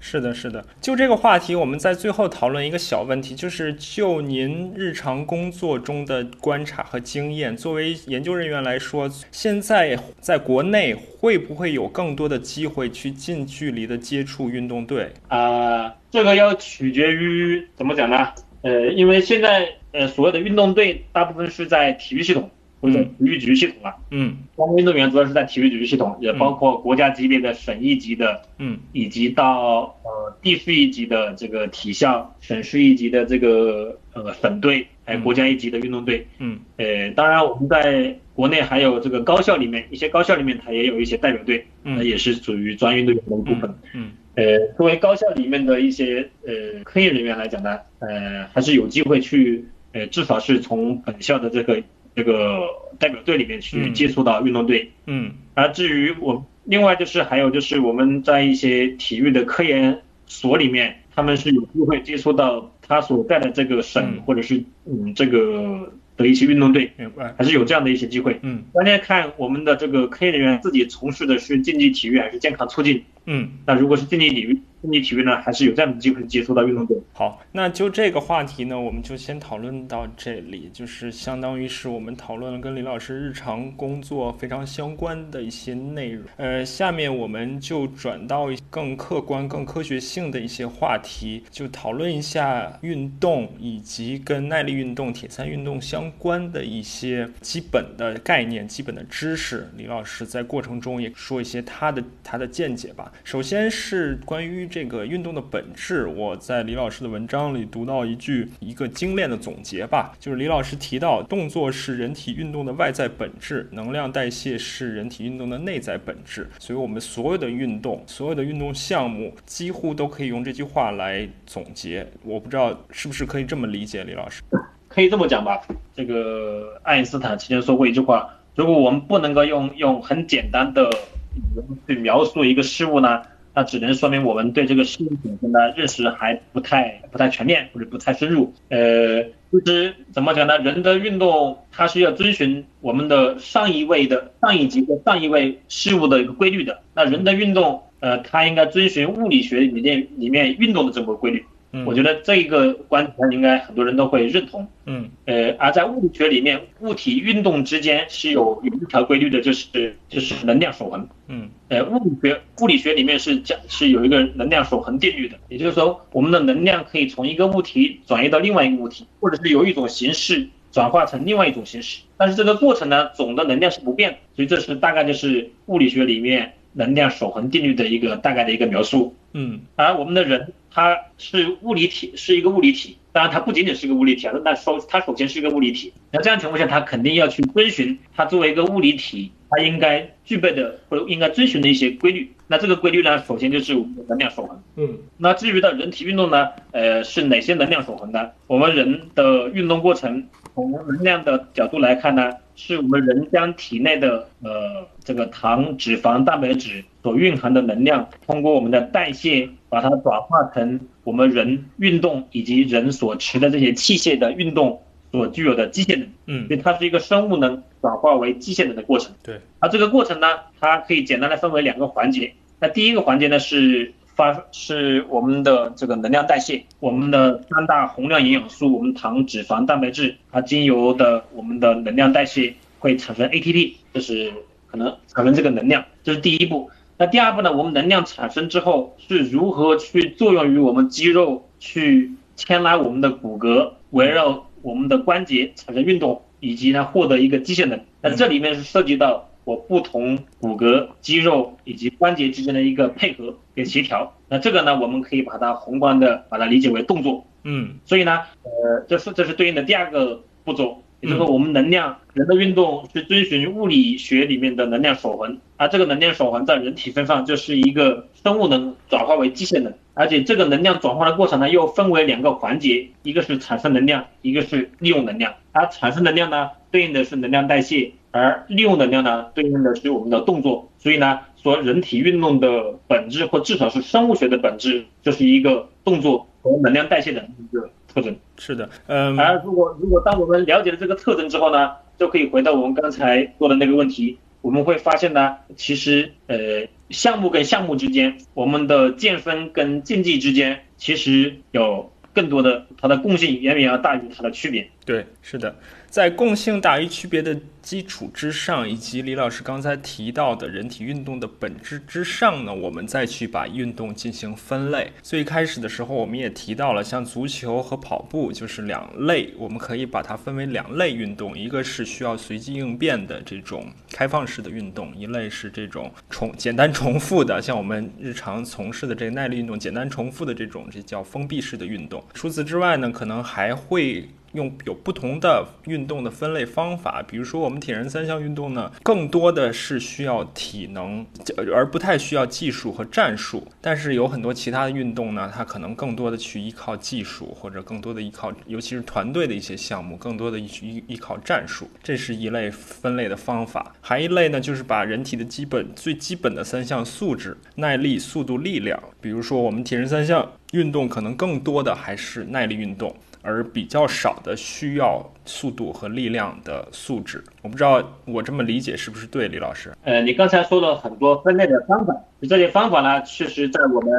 [0.00, 0.64] 是的，是的。
[0.80, 15.12] 就这个话题，我们在最后讨论一个小问题，就是就您日常工作中的观察和经验，作为研究人员来说，现在在国内会不会有更多的机会去近距离的接触运动队？
[15.28, 18.28] 啊，这个要取决于怎么讲呢？
[18.62, 22.50] 呃，因为现在呃所有的运动队大部分是在体育系统。
[22.80, 44.44] 或者体育局系统啊，嗯，光运动员主要是在体育局系统，也包括国家级别的省一级的，嗯，以及到呃地市一级的这个体校，省市一级的这个呃省队，还有国家一级的运动队，嗯，呃，当然我们在国内还有这个高校里面，一些高校里面它也有一些代表队，嗯，也是属于专业运动员的一部分，嗯，呃，
[44.76, 51.82] 作为高校里面的一些呃科研人员来讲呢，呃，还是有机会去，呃，至少是从本校的这个。
[52.18, 52.58] 这个
[52.98, 66.90] 代表队里面去接触到运动队，嗯，而至于我，另外就是还有就是我们在一些体育的科研所里面，他们是有机会接触到他所在的这个省或者是嗯这个的一些运动队，
[67.36, 74.60] 还是有这样的一些机会，嗯，关键看我们的这个科研人员自己从事的是竞技体育还是健康促进，嗯，那如果是竞技体育。
[74.80, 76.96] 竞技体育呢，还是有这样的机会接触到运动队。
[77.12, 86.24] 好，那就这个话题呢，我们就先讨论到这里，就是相当于是我们讨论了跟李老师日常工作非常相关的一些内容。
[86.36, 99.68] 呃，下面我们就转到更客观、更科学性的一些话题，就讨论一下运动以及跟耐力运动、铁三运动相关的一些基本的概念、基本的知识。
[99.76, 103.12] 李老师在过程中也说一些他的他的见解吧。
[103.24, 104.67] 首先是关于。
[104.68, 116.48] 这个运动的本质，我在李老师的文章里读到一句一个精炼的总结吧，就是李老师提到，动作是人体运动的外在本质，能量代谢是人体运动的内在本质。
[116.58, 122.06] 所以，我们所有的运动，所有的运动项目，几乎都可以用这句话来总结。
[122.22, 124.42] 我不知道是不是可以这么理解，李老师？
[124.88, 125.60] 可以这么讲吧。
[125.94, 130.90] 这个爱因斯坦曾经说过一句话：如果我们不能够用用很简单的
[131.34, 133.22] 语言去描述一个事物呢？
[133.58, 138.54] 那只能说明我们对这个事物本身的认识还不太不太全面或者不太深入。
[138.68, 140.56] 呃，就是怎么讲呢？
[140.58, 146.82] 人的运动它是要遵循我们的上一位的上一级的上一位事物的一个规律的。
[146.94, 151.44] 那人的运动，呃，它应该遵循物理学里面里面运动的这么个规律。
[151.84, 154.66] 我觉得这一个观点应该很多人都会认同。
[154.86, 161.06] 嗯，呃，而在物理学里面，物体运动之间是有有一条规律的，就是就是能量守恒。
[161.26, 174.18] 嗯，呃，物理学物理学里面是讲是有一个能量守恒定律的，也就是说，我们的能量可以从一个物体转移到另外一个物体，或者是由一种形式转化成另外一种形式，但是这个过程呢，总的能量是不变的。
[174.36, 176.54] 所以这是大概就是物理学里面。
[176.74, 179.16] 能量守恒定律的一个大概的一个描述。
[179.32, 192.32] 嗯，而我们的人他是物理体，是一个物理体，当然它不仅仅是一个物理体啊，那首它首先是一个物理体，那这样情况下，它肯定要去遵循它作为一个物理体，它应该具备的或者应该遵循的一些规律。
[192.50, 194.62] 那这个规律呢，首先就是我们的能量守恒。
[194.76, 198.30] 嗯，那至于到人体运动呢，呃，是哪些能量守恒呢？
[198.46, 216.06] 我们人的运动过程，从能量的角度来看呢，是我们人将体内的呃这个糖、脂肪、蛋白质所蕴含的能量，通过我们的代谢，把它转化成我们人运动以及人所持的这些器械的运动所具有的机械能。
[216.26, 219.14] 嗯所以它是一个生物能转化为机械能的过程。
[219.22, 220.26] 对，而这个过程呢，
[220.60, 222.34] 它可以简单的分为两个环节。
[222.60, 234.30] 那第一个环节呢是发是我们的这个能量代谢，我们的三大宏量营养素，我们糖、脂肪、蛋白质，它经由的我们的能量代谢会产生 ATP，就是
[234.70, 236.70] 可能产生这个能量，这是第一步。
[236.96, 247.80] 那第二步呢，我们能量产生之后是如何去作用于我们肌肉，去牵拉我们的骨骼，围绕我们的关节产生运动，以及呢获得一个机械能。
[248.02, 254.12] 那这里面是涉及到我不同骨骼、肌肉以及关节之间的一个配合跟协调。
[254.28, 257.24] 那这个呢，我们可以把它宏观的把它理解为动作。
[257.44, 281.20] 嗯所以呢，呃，这是这是对应的第二个步骤，也就是说我们能量人的运动是遵循物理学里面的能量守恒，而这个能量守恒在人体身上就是一个生物能转化为机械能，而且这个能量转化的过程呢又分为两个环节，一个是产生能量，一个是利用能量，而产生能量呢对应的是能量代谢，而利用能量呢对应的是我们的动作，所以呢。
[281.40, 287.70] 说人体运动的本质，或至少是生物学的本质，就是一个动作和能量代谢的一个
[288.00, 288.16] 特征。
[288.38, 304.68] 是的，嗯而如果如果当我们了解了这个特征之后呢，就可以回到我们刚才说的那个问题，我们会发现呢，其实呃项目跟项目之间，我们的建分跟竞技之间，其实有更多的它的共性远远要大于它的区别。
[304.84, 305.54] 对，是的，
[305.90, 314.92] 在共性大于区别的基础之上，以及李老师刚才提到的人体运动的本质之上呢，我们再去把运动进行分类。
[315.02, 332.02] 最开始的时候，我们也提到了，像足球和跑步就是两类，我们可以把它分为两类运动，一个是需要随机应变的这种开放式的运动，一类是这种重简单重复的，像我们日常从事的这个耐力运动，简单重复的这种，这叫封闭式的运动。
[332.14, 334.08] 除此之外呢，可能还会。
[334.32, 341.04] 用有不同的运动的分类方法，比如说我们铁人三项运动呢，更多的是需要体能，
[341.52, 343.46] 而不太需要技术和战术。
[343.60, 351.68] 但是有很多其他的运动呢，它可能更多的去依靠技术，或者更多的依靠，尤其是团队的一些项目，更多的依依依靠战术。
[351.82, 353.74] 这是一类分类的方法。
[353.80, 362.94] 还一类呢，就是把人体的基本最基本的三项素质——耐力、速度、力量，比如说我们铁人三项运动，可能更多的还是耐力运动。
[363.28, 369.70] 而比较少的需要速度和力量的素质，我不知道我这么理解是不是对，李老师？
[369.84, 373.92] 呃，你刚才说了很多分类的方法，这些方法呢，确实在我们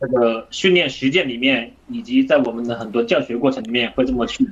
[0.00, 4.46] 这个训练实践里面，以及在我们的很多教学过程里面会这么去。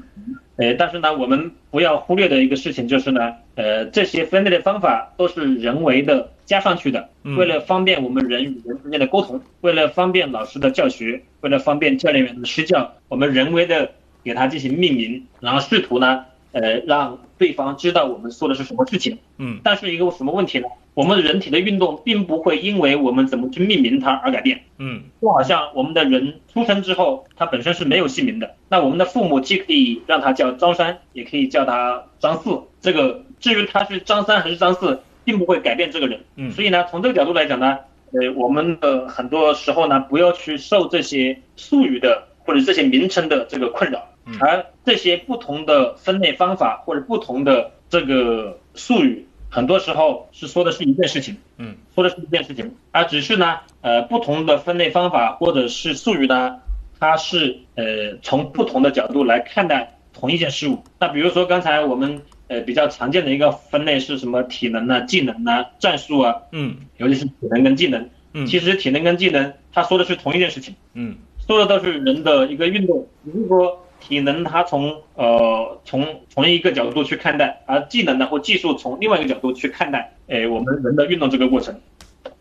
[0.56, 7.08] 呃，但是呢，我们不要忽略的一个事情就是呢，呃，这些分类的方法都是人为的加上去的，
[7.38, 13.88] 为了方便我们人与人之间的沟通，为了方便老师的教学，为了方便教练员的施教，我们人为的。
[14.24, 19.18] 给它进行命名，然后试图呢，呃，让对方知道我们说的是什么事情。
[19.38, 20.66] 嗯，但是一个什么问题呢？
[20.94, 24.62] 我们人体的运动并不会因为我们怎么去命名它而改变。
[24.78, 28.54] 嗯，就好像我们的人出生之后，他本身是没有姓名的。
[28.68, 32.60] 那我们的父母既可以让他叫张三，也可以叫他张四。
[32.80, 36.20] 这个至于他是张三还是张四，并不会改变这个人。
[36.36, 37.78] 嗯，所以呢，从这个角度来讲呢，
[38.12, 44.10] 呃，我们的很多时候呢，不要去受这些术语的或者这些名称的这个困扰。
[44.40, 56.60] 而这些不同的分类方法或者不同的这个术语，很多时候是说的是一件事情，嗯，说的是一件事情，而只是呢，呃，不同的分类方法或者是术语呢，
[56.98, 60.82] 它是呃从不同的角度来看待同一件事物。
[60.98, 71.16] 那比如说刚才我们呃比较常见的一个分类是什么体能啊、技能啊、战术啊，嗯，尤其是体能跟技能，嗯，其实体能跟技能它说的是同一件事情，嗯，
[71.46, 81.80] 说的都是人的一个运动，如果体能它从呃从从一个角度去看待，而技能呢或技术从另外一个角度去看待，诶我们人的运动这个过程。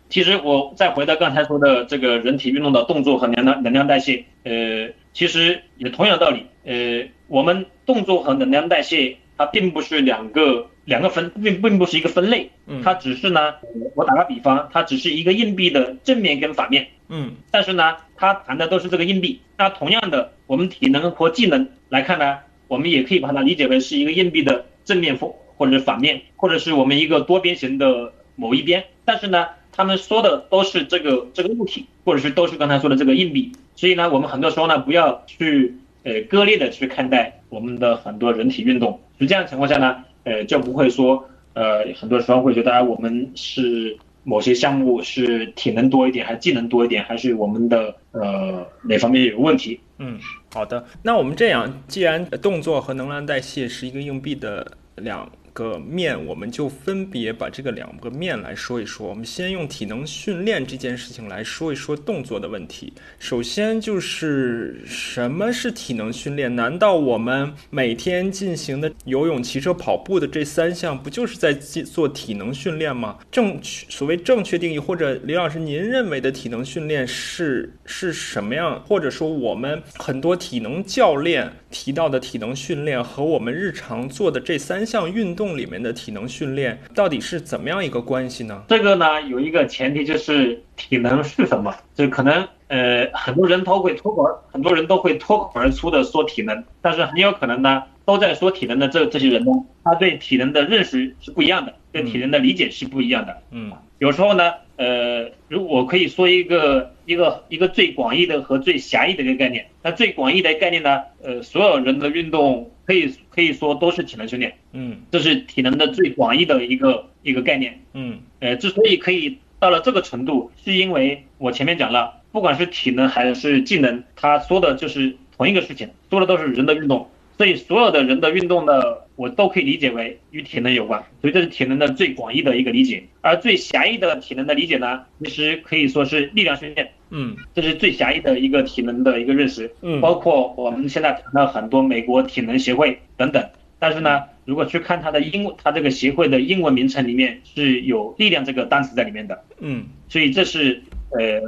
[0.09, 12.51] 其实我再回到刚才说的这个人体运动的动作和能量能量代谢，呃其实也同样的道理，呃我们动作和能量代谢它并不是两个两个分，并并不是一个分类，
[12.84, 13.55] 它只是呢，
[13.95, 19.39] 我打个比方，它只是一个硬币的正面跟反面，嗯，但是呢，它谈的都是这个硬币。
[19.55, 28.84] 那同样的，我们体能和技能来看呢，我们也可以把它理解为是一个硬币的正面或或者是反面，或者是我们一个多边形的某一边。
[29.05, 33.51] 但是呢，他们说的都是这个这个物体，或者是都是刚才说的这个硬币。
[33.76, 38.99] 所以呢，我们很多时候呢，不要去呃割裂的去看待我们的很多人体运动。
[39.20, 40.03] 实这样情况下呢。
[40.26, 49.80] 呃，就不会说，呃，很多时候会觉得我们是某些项目是体能多一点，还是技能多一点，还是我们的呃哪方面有问题？
[49.99, 50.19] 嗯，
[50.53, 55.30] 好的，那我们这样，既然动作和能量代谢是一个硬币的两。
[55.54, 59.08] 个面，我们就分别把这个两个面来说一说。
[59.08, 62.91] 我们先用体能训练这件事情来说一说动作的问题。
[63.20, 66.56] 首先就是什么是体能训练？
[66.56, 73.20] 难道我们每天进行的游泳、骑车、跑步的这三项，不就是在做体能训练吗？
[73.32, 78.84] 正确，所谓正确定义，或者李老师您认为的体能训练是是什么样？
[78.88, 85.43] 或者说我们很多体能教练提到的体能训练和我们日常做的这三项运动。
[85.53, 88.63] 里面的体能训练到底是怎么样一个关系呢？
[88.67, 91.76] 这个呢，有一个前提就是体能是什么？
[91.93, 99.51] 就可能呃，很多人都会脱口，很多人都会脱口而出的说体能，但是很有可能呢，都在说体能的这这些人呢，
[99.84, 103.38] 他对体能的认识是不一样的，对体能的理解是不一样的。
[103.51, 112.70] 嗯，有时候呢，呃，如果可以说一个一个一个最广义的和最狭义的一个概念，那最广义的概念呢，呃，所有人的运动。
[112.86, 136.90] 可以可以说都是体能训练，嗯，这是体能的最广义的一个一个概念，嗯，呃，之所以可以到了这个程度，是因为我前面讲了，不管是体能还是技能，他说的就是同一个事情，说的都是人的运动，所以所有的人的运动的，我都可以理解为与体能有关，所以这是体能的最广义的一个理解，而最狭义的体能的理解呢，其实可以说是力量训练。
[137.10, 150.82] 嗯，这是最狭义的一个体能的一个认识，嗯，包括我们现在谈到很多美国体能协会等等，但是呢，如果去看它的英，它这个协会的英文名称里面是有力量这个单词在里面的，嗯，所以这是
[151.12, 151.40] 呃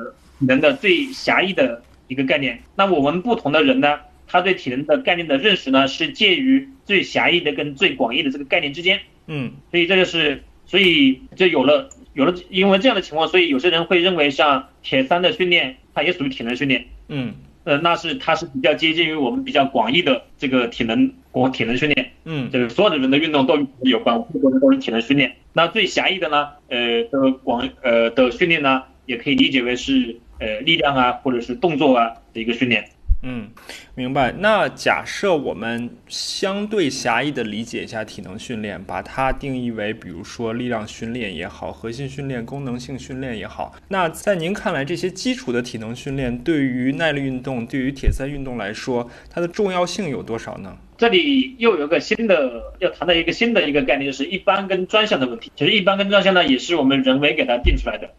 [0.48, 2.60] 人的最狭义的一个概念。
[2.76, 11.90] 那我们不同的人呢，他对体能的概念的认识呢，是介于最狭义的跟最广义的这个概念之间，嗯，所以这就是，所以就有了。
[12.16, 16.86] 有了，因为这样的情况，所以有些人会认为像铁三的训练，它也属于体能训练。
[17.10, 17.34] 嗯，
[17.66, 22.12] 呃，那是它是比较接近于我们比较广义的这个体能国体能训练。
[22.24, 25.36] 嗯，就是所有的人的运动都与有关，或者都是体能训练。
[25.52, 32.92] 那最狭义的呢，呃的广呃的训练呢，也可以理解为是呃力量啊，或者是动作啊的一个训练。
[33.28, 33.50] 嗯，
[33.96, 34.32] 明白。
[34.32, 43.74] 那假设我们相对狭义的理解一下体能训练，把它定义为，比如说力量训练也好，核心训练、功能性训练也好。
[43.88, 50.78] 那在您看来，这些基础的体能训练对于耐力运动、对于铁三运动来说，它的重要性有多少呢？
[50.96, 55.52] 这里又有个新的要谈的一个新的一个概念，就是一般跟专项的问题。
[55.56, 58.12] 其实一般跟专项呢，也是我们人为给它定出来的。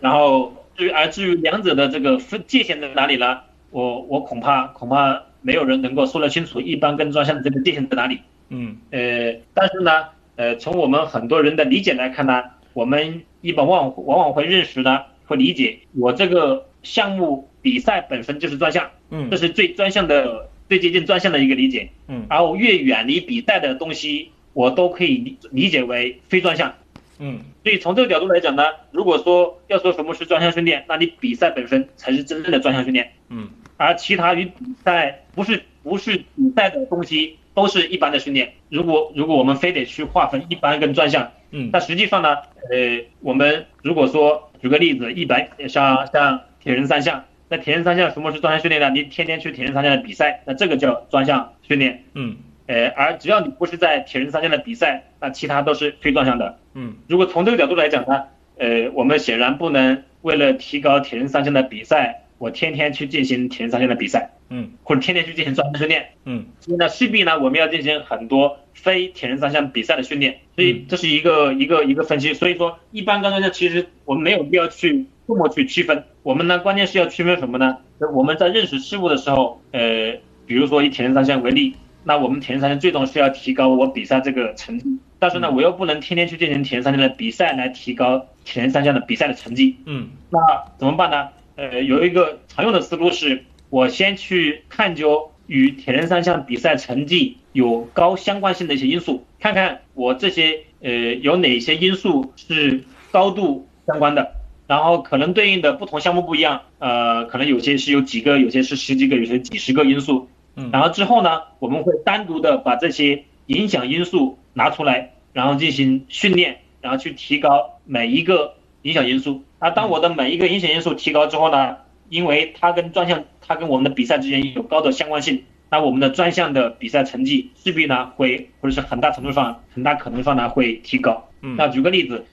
[0.00, 3.40] 然后至于而至于两者的这个分界限在哪里呢？
[3.74, 8.20] 我我恐怕恐怕没有人能够说得清楚一般跟专项的这个界限在哪里。
[8.50, 10.04] 嗯，呃，但是呢，
[10.36, 21.90] 呃，从我们很多人的理解来看呢，我们一般往往往会认识呢，会理解我这个项目比赛本身就是专项，嗯，这是最专项的最接近专项的一个理解。
[22.06, 26.72] 嗯，而我越远离比赛的东西，我都可以理理解为非专项。
[27.18, 28.62] 嗯，所以从这个角度来讲呢，
[28.92, 33.10] 如果说要说什么是专项训练，那你比赛本身才是真正的专项训练。
[33.30, 33.48] 嗯。
[33.76, 38.52] 而其他与比赛不是不是比赛的东西，都是一般的训练。
[38.68, 42.36] 如果如果我们非得去划分一般跟专项，嗯，那实际上呢，
[42.70, 48.90] 呃，我们如果说举个例子，一般像像铁人三项，那铁人三项什么是专项训练呢？
[48.90, 58.24] 你天天去铁人三项的比赛，那这个叫专项训练，嗯，呃，而只要你不是在铁人三项的比赛，那其他都是非专项的，嗯，如果从这个角度来讲呢，
[58.56, 62.20] 呃，我们显然不能为了提高铁人三项的比赛。
[62.38, 72.34] 我天天去进行铁人三项的比赛，嗯，或者天天去进行专项训练，嗯，所以呢，势必呢，我们要进行很多非铁人三项比赛的训练，所以这是一个一个一个分析。
[72.34, 77.78] 所以说，一般刚才呢，其实我们没有必要去这么去区分，我们呢，关键是要区分什么呢？
[78.12, 84.84] 我们在认识事物的时候，呃，比如说以铁人三项为例，那我们铁人三项最终是要提高我比赛这个成绩，
[85.18, 90.38] 但是呢，我又不能天天去进行铁人三项的比赛来提高铁人三项的比赛的成绩，嗯，那
[90.76, 91.28] 怎么办呢？
[91.56, 102.82] 呃，有一个常用的思路是，我先去探究与铁人三项比赛成绩有高相关性的一些因素，看看我这些呃有哪些因素是
[103.12, 104.34] 高度相关的，
[104.66, 110.28] 然后可能对应的不同项目不一样，呃，可能有些是有几个，有些是十几个，有些几十个因素。
[110.56, 119.42] 嗯，然后之后呢，我们会单独的把这些影响因素拿出来，然后进行训练，然后去提高每一个影响因素。
[119.60, 121.76] 那当我的每一个影响因素提高之后呢，
[122.08, 131.28] 因为它跟专项，它跟我们的比赛之间有高的相关性，那我们的专项的比赛成绩势必呢会，或者是很大程度上，很大可能上呢会提高。
[131.40, 132.24] 嗯那举个例子，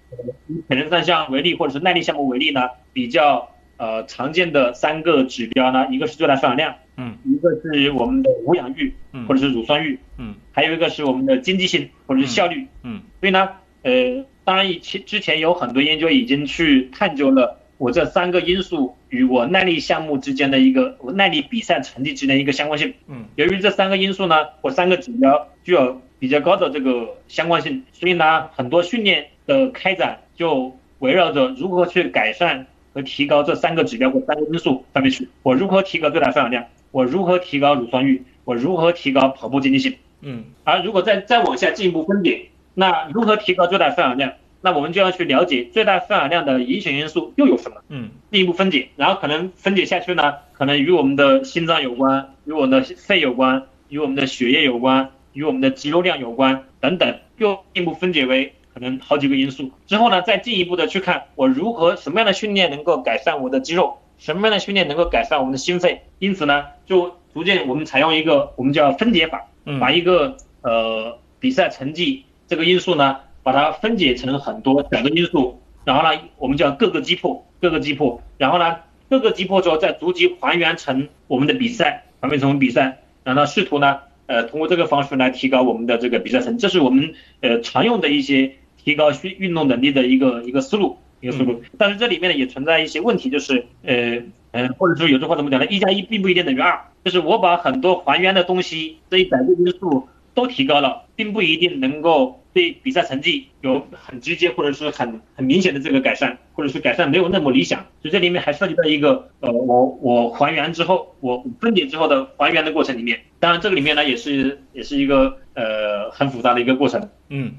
[0.48, 12.68] 以铁人三项为例，或者是耐力项目为例呢，比较呃常见的三个指标呢，一个是最大摄氧量，嗯，一个是我们的无氧阈，嗯或者是乳酸阈，嗯还有一个是我们的经济性或者是效率。
[12.84, 13.50] 嗯所以呢，
[13.84, 22.94] 呃，当然以前之前有很多研究已经去探究了我这三个因素与我耐力项目之间的一个我耐力比赛成绩之间的一个相关性。
[23.08, 35.30] 嗯由于这三个因素呢，我三个指标具有比较高的这个相关性，所以呢，很多训练的开展就围绕着如何去改善和提高这三个指标或三个因素上面去。
[35.44, 36.66] 我如何提高最大摄氧量？
[36.92, 38.20] 我如何提高乳酸阈？
[38.44, 39.96] 我如何提高跑步经济性？
[40.20, 44.34] 嗯而如果再再往下进一步分解，那如何提高最大摄氧量？
[44.62, 47.82] 那我们就要去了解最大摄氧量的影响因素又有什么？
[47.90, 59.72] 嗯进一步分解，然后可能分解下去呢，可能与我们的心脏有关，与我们的肺有关，与我们的血液有关，与我们的肌肉量有关等等，又进一步分解为可能好几个因素。
[59.88, 66.02] 之后呢，再进一步的去看我如何什么样的训练能够改善我的肌肉，什么样的训练能够改善我们的心肺。
[66.20, 78.78] 因此呢，就逐渐我们采用一个我们叫分解法，嗯把一个呃比赛成绩这个因素呢，把它分解成很多小的因素，然后呢，我们叫各个击破，各个击破，然后呢，
[79.10, 90.98] 各个击破之后再逐级还原成我们的比赛，还原成我们比赛，然后试图呢，呃，通过这个方式来提高我们的这个比赛成绩，这是我们呃常用的一些提高运运动能力的一个一个思路。
[91.24, 95.68] 一个思路，但是这里面呢也存在一些问题，就是呃呃，或者说有句话怎么讲呢？
[95.68, 107.80] 一加一并不一定等于二，就是我把很多还原的东西这一百个因素都提高了，并不一定能够对比赛成绩有很直接或者是很很明显的这个改善，或者是改善没有那么理想。
[108.02, 117.10] 所以这里面还涉及到一个呃，我我还原之后，我分解之后的还原的过程里面，当然这个里面呢也是也是一个呃很复杂的一个过程。
[117.30, 117.54] 嗯，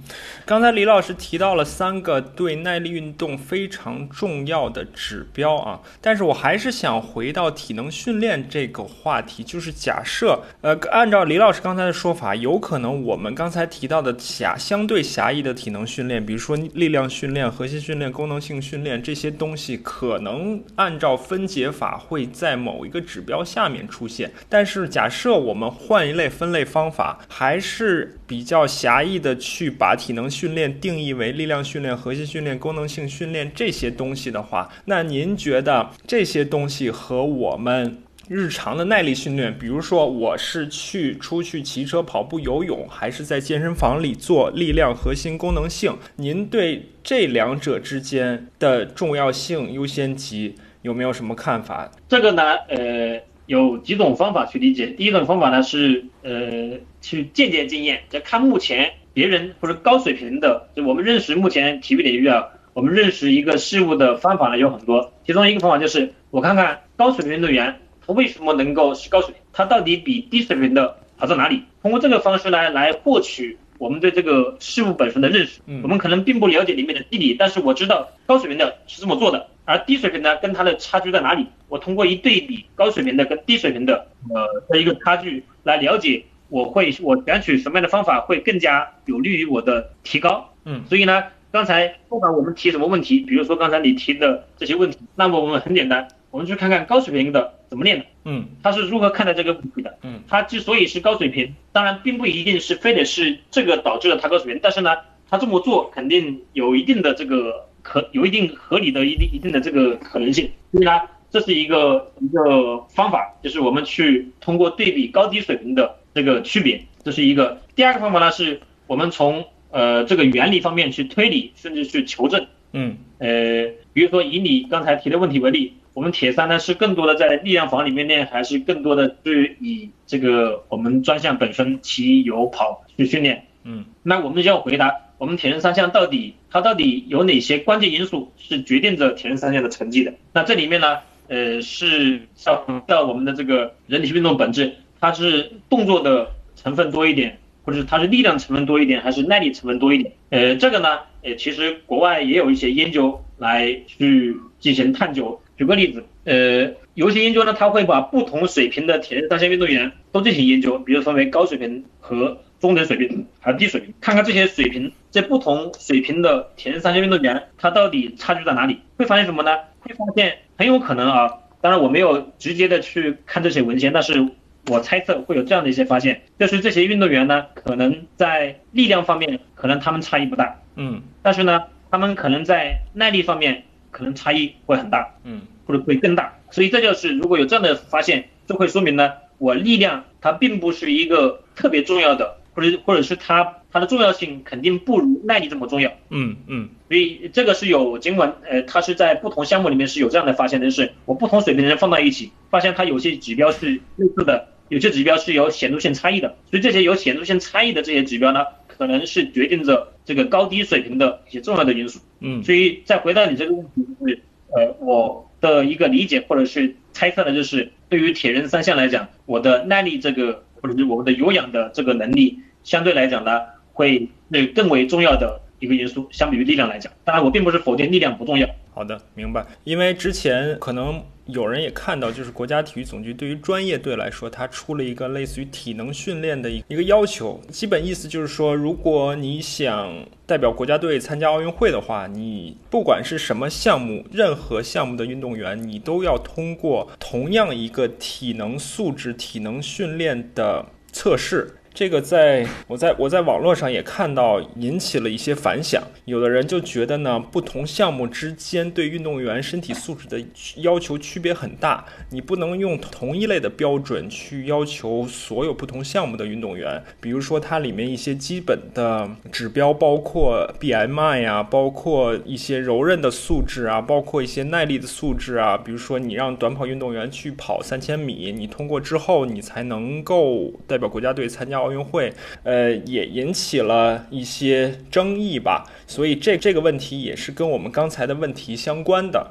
[0.45, 37.99] 刚才李老师提到了三个对耐力运动非常重要的指标啊，但是我还是想回到体能训练这个话题，就是假设，呃，按照李老师刚才的说法，有可能我们刚才提到的狭相对狭义的体能训练，比如说力量训练、核心训练、功能性训练这些东西，可能按照分解法会在某一个指标下面出现，但是假设我们换一类分类方法，还是比较狭义的去把体能训练定义为力量训练、核心训练、功能性训练这些东西的话，那您觉得这些东西和我们
[38.33, 51.91] 日常的耐力训练，比如说我是去出去骑车、跑步、游泳，还是在健身房里做力量、核心、功能性，您对这两者之间的重要性、优先级有没有什么看法？
[52.09, 54.87] 这个呢，呃，有几种方法去理解。
[54.87, 56.71] 第一种方法呢是，呃，
[57.03, 65.13] 去借鉴经验，就看目前别人或者高水平的，就我们认识目前体育领域啊，我们认识一个事物的方法呢有很多。
[65.27, 67.77] 其中一个方法就是，我看看高水平运动员
[68.13, 71.63] 为什么能够是高水平，它到底比低水平的好在哪里？
[71.83, 75.61] 通过这个方式呢，来获取我们对这个事物本身的认识。
[75.67, 81.47] 嗯我们可能并不了解里面的地理，但是我知道高水平的是这么做的，而低水平呢跟它的差距在哪里？
[81.69, 90.53] 我通过一对比高水平的跟低水平的呃的一个差距来了解，我会我选取什么样的方法会更加有利于我的提高。
[90.65, 99.99] 嗯所以呢，刚才不管我们提什么问题，比如说刚才你提的这些问题，那么我们很简单，我们去看看高水平的怎么练的，嗯他是如何看待这个问题的。
[100.03, 104.97] 嗯他之所以是高水平，当然并不一定是非得是这个导致了他高水平，但是呢，
[105.29, 110.51] 他这么做肯定有一定的这个可有一定合理的一定一定的这个可能性。
[110.73, 117.61] 所以呢，这是一个一个方法，就是我们去通过对比高低水平的这个区别，这是一个。
[117.77, 122.47] 第二个方法呢，是我们从呃这个原理方面去推理，甚至去求证。
[122.75, 133.47] 嗯呃，比如说以你刚才提的问题为例，我们铁三呢是更多的在力量房里面练，还是更多的是以这个我们专项本身骑、游、跑去训练？
[133.65, 140.15] 嗯那我们就要回答，我们铁人三项到底它到底有哪些关键因素是决定着铁人三项的成绩的？
[140.33, 150.13] 那这里面呢，呃，是像到我们的这个人体运动本质，它是动作的成分多一点，或者是它是力量成分多一点，还是耐力成分多一点？
[150.31, 155.39] 呃，这个呢，呃，其实国外也有一些研究来去进行探究。
[155.57, 168.79] 举个例子，呃，有些研究呢，它会把不同水平的铁人三项运动员都进行研究，比如分为高水平和中等水平还有低水平，看看这些水平在不同水平的铁人三项运动员，他到底差距在哪里？
[168.97, 169.57] 会发现什么呢？
[169.81, 171.31] 会发现很有可能啊，
[171.61, 174.29] 当然我没有直接的去看这些文献，但是
[174.69, 185.43] 我猜测会有这样的一些发现，就是这些运动员呢，可能在力量方面可能他们差异不大，嗯，但是呢，他们可能在耐力方面可能差异会很大，嗯。
[185.65, 195.93] 或者会更大，所以这就是如果有这样的发现，就会说明呢，我力量它并不是一个特别重要的，或者或者是它它的重要性肯定不如耐力这么重要。
[196.11, 206.37] 嗯嗯，所以这个是有尽管呃，它是在不同项目里面是有这样的发现的，就是我不同水平的人放到一起，发现它有些指标是类似的，有些指标是有显著性差异的。
[206.51, 212.01] 所以这些有显著性差异的这些指标呢，可能是决定着这个高低水平的一些重要的因素。
[212.23, 214.21] 嗯，所以再回到你这个问题，就是
[214.55, 215.29] 呃我。
[215.43, 223.41] 的一个理解或者是猜测呢，就是对于铁人三项来讲，我的耐力这个或者是我们的有氧的这个能力，相对来讲呢，
[223.73, 226.93] 会那更为重要的一个因素，相比于力量来讲。
[227.03, 228.49] 当然，我并不是否定力量不重要。
[228.73, 229.45] 好的，明白。
[229.65, 231.03] 因为之前可能。
[231.33, 237.41] 有人也看到，就是国家体育总局对于专业队来说，它出了一个类似于体能训练的一个要求。
[237.51, 251.57] 基本意思就是说，如果你想代表国家队参加奥运会的话，你不管是什么项目，任何项目的运动员，你都要通过同样一个体能素质、体能训练的测试。
[251.75, 255.83] 这个在我在我在网络上也看到，引起了一些反响。
[256.05, 260.23] 有的人就觉得呢，不同项目之间对运动员身体素质的
[260.57, 266.83] 要求区别很大，你不能用同一类的标准去要求所有不同项目的运动员。
[267.01, 275.57] 比如说，它里面一些基本的指标，包括 BMI 呀，包括一些柔韧的素质啊，包括一些耐力的素质啊。
[275.57, 281.62] 比如说，你让短跑运动员去跑三千米，你通过之后，你才能够代表国家队参加。
[281.63, 289.25] 奥运会，呃，也引起了一些争议吧，所以这这个问题也是跟我们刚才的问题相关的。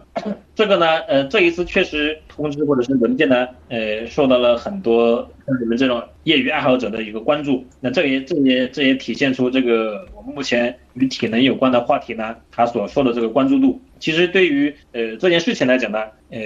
[0.55, 7.65] 这个呢，呃，这一次确实通知或者是文件呢，呃，受到了很多像你们这种业余爱好者的一个关注。
[7.81, 13.81] 那这也这也这也体现出这个我们目前与体能有关的话题呢，它所受的这个关注度。
[13.99, 16.39] 其实对于呃这件事情来讲呢，呃，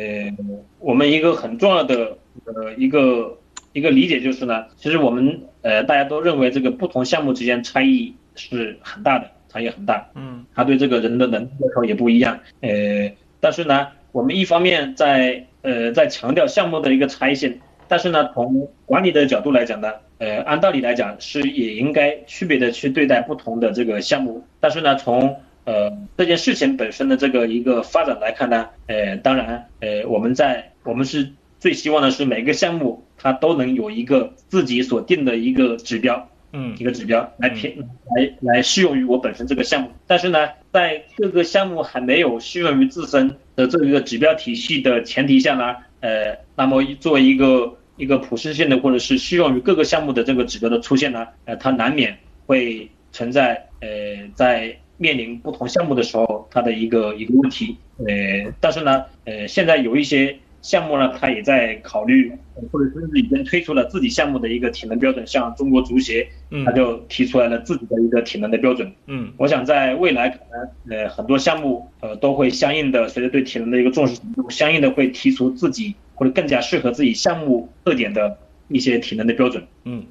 [0.80, 3.38] 我们一个很重要的呃一个。
[3.76, 10.10] 一个理解就是呢，其实我们呃大家都认为这个不同项目之间差异是很大的，差异很大。
[10.16, 12.40] 嗯，他对这个人的能力要求也不一样。
[12.62, 13.12] 呃，
[13.42, 17.60] 但是呢，我们一方面在呃在强调项目的一个差异性，
[17.90, 24.42] 但是呢，从管理的角度来讲呢，呃按道理来讲是也应该区别的去对待不同的这个项目。
[24.62, 31.34] 但是呢，从呃这件事情本身的这个一个发展来看呢，呃当然呃我们在我们是。
[31.66, 37.76] 最希望的是每个项目它都能有一个自己所定的一个指标，嗯，一个指标来偏
[38.16, 39.90] 来来适用于我本身这个项目。
[40.06, 53.90] 但是呢，在各个项目还没有适用于自身的这一个指标体系的前提下呢，呃，那么作为一个一个普适性的或者是适用于各个项目的这个指标的出现呢，呃，它难免会存在呃
[54.36, 60.38] 在面临不同项目的时候它的一个一个问题，呃，但是呢，呃，现在有一些。
[60.66, 62.32] 项目呢，他也在考虑，
[62.72, 66.28] 或者甚至已经推出了自己项目的一个体能标准，像中国足协，
[66.66, 68.92] 他就提出来了自己的一个体能的标准。
[69.06, 70.40] 嗯，我想在未来可
[70.90, 78.36] 能，呃，很多项目，呃，都会相应的随着对体能的一个重视程度，相应的会提出自己或者更加适合自己项目特点的
[78.68, 79.64] 一些体能的标准。
[79.86, 80.06] 嗯。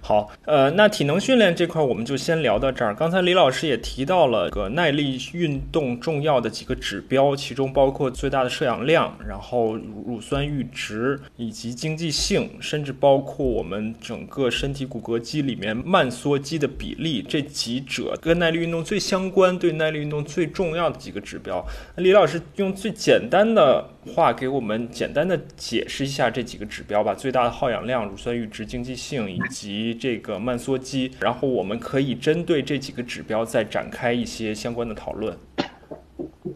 [0.00, 2.94] 好，呃，那体能训练这块我们就先聊到这儿。
[2.94, 21.62] 刚才李老师也提到了个耐力运动重要的几个指标，其中包括最大的摄氧量，然后乳酸阈值以及经济性，甚至包括我们整个身体骨骼肌里面慢缩肌的比例，这几者跟耐力运动最相关、对耐力运动最重要的几个指标。
[21.96, 35.34] 那李老师用最简单的话给我们简单的解释一下这几个指标吧：最大的耗氧量、乳酸阈值、经济性以及这个慢缩肌，然后我们可以针对这几个指标再展开一些相关的讨论。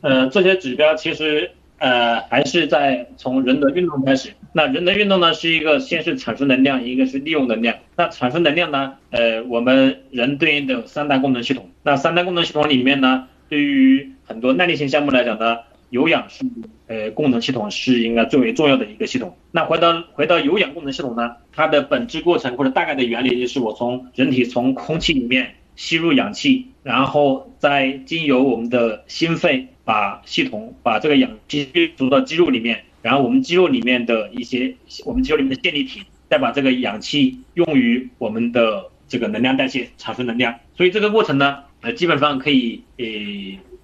[0.03, 4.31] 呃，这些指标其实呃还是在从人的运动开始。
[4.53, 7.79] 那人的运动呢，是一个先是产生能量，一个是利用能量。
[7.97, 11.71] 那产生能量呢，呃，我们人对应的三大功能系统。
[11.83, 15.59] 那三大功能系统里面呢，对于很多耐力性项目来讲呢，
[15.89, 16.45] 有氧是
[16.93, 19.35] 呃功能系统是应该最为重要的一个系统。
[19.51, 34.75] 那回到回到有氧功能系统呢，它的本质过程或者大概的原理就是我从人体从空气里面吸入氧气，然后再经由我们的心肺把系统把这个氧气运输到肌肉里面，然后我们肌肉里面的一些
[35.07, 40.55] 我们肌肉里面的线粒体再把这个氧气用于我们的这个能量代谢产生能量。
[40.77, 43.07] 所以这个过程呢，呃基本上可以呃。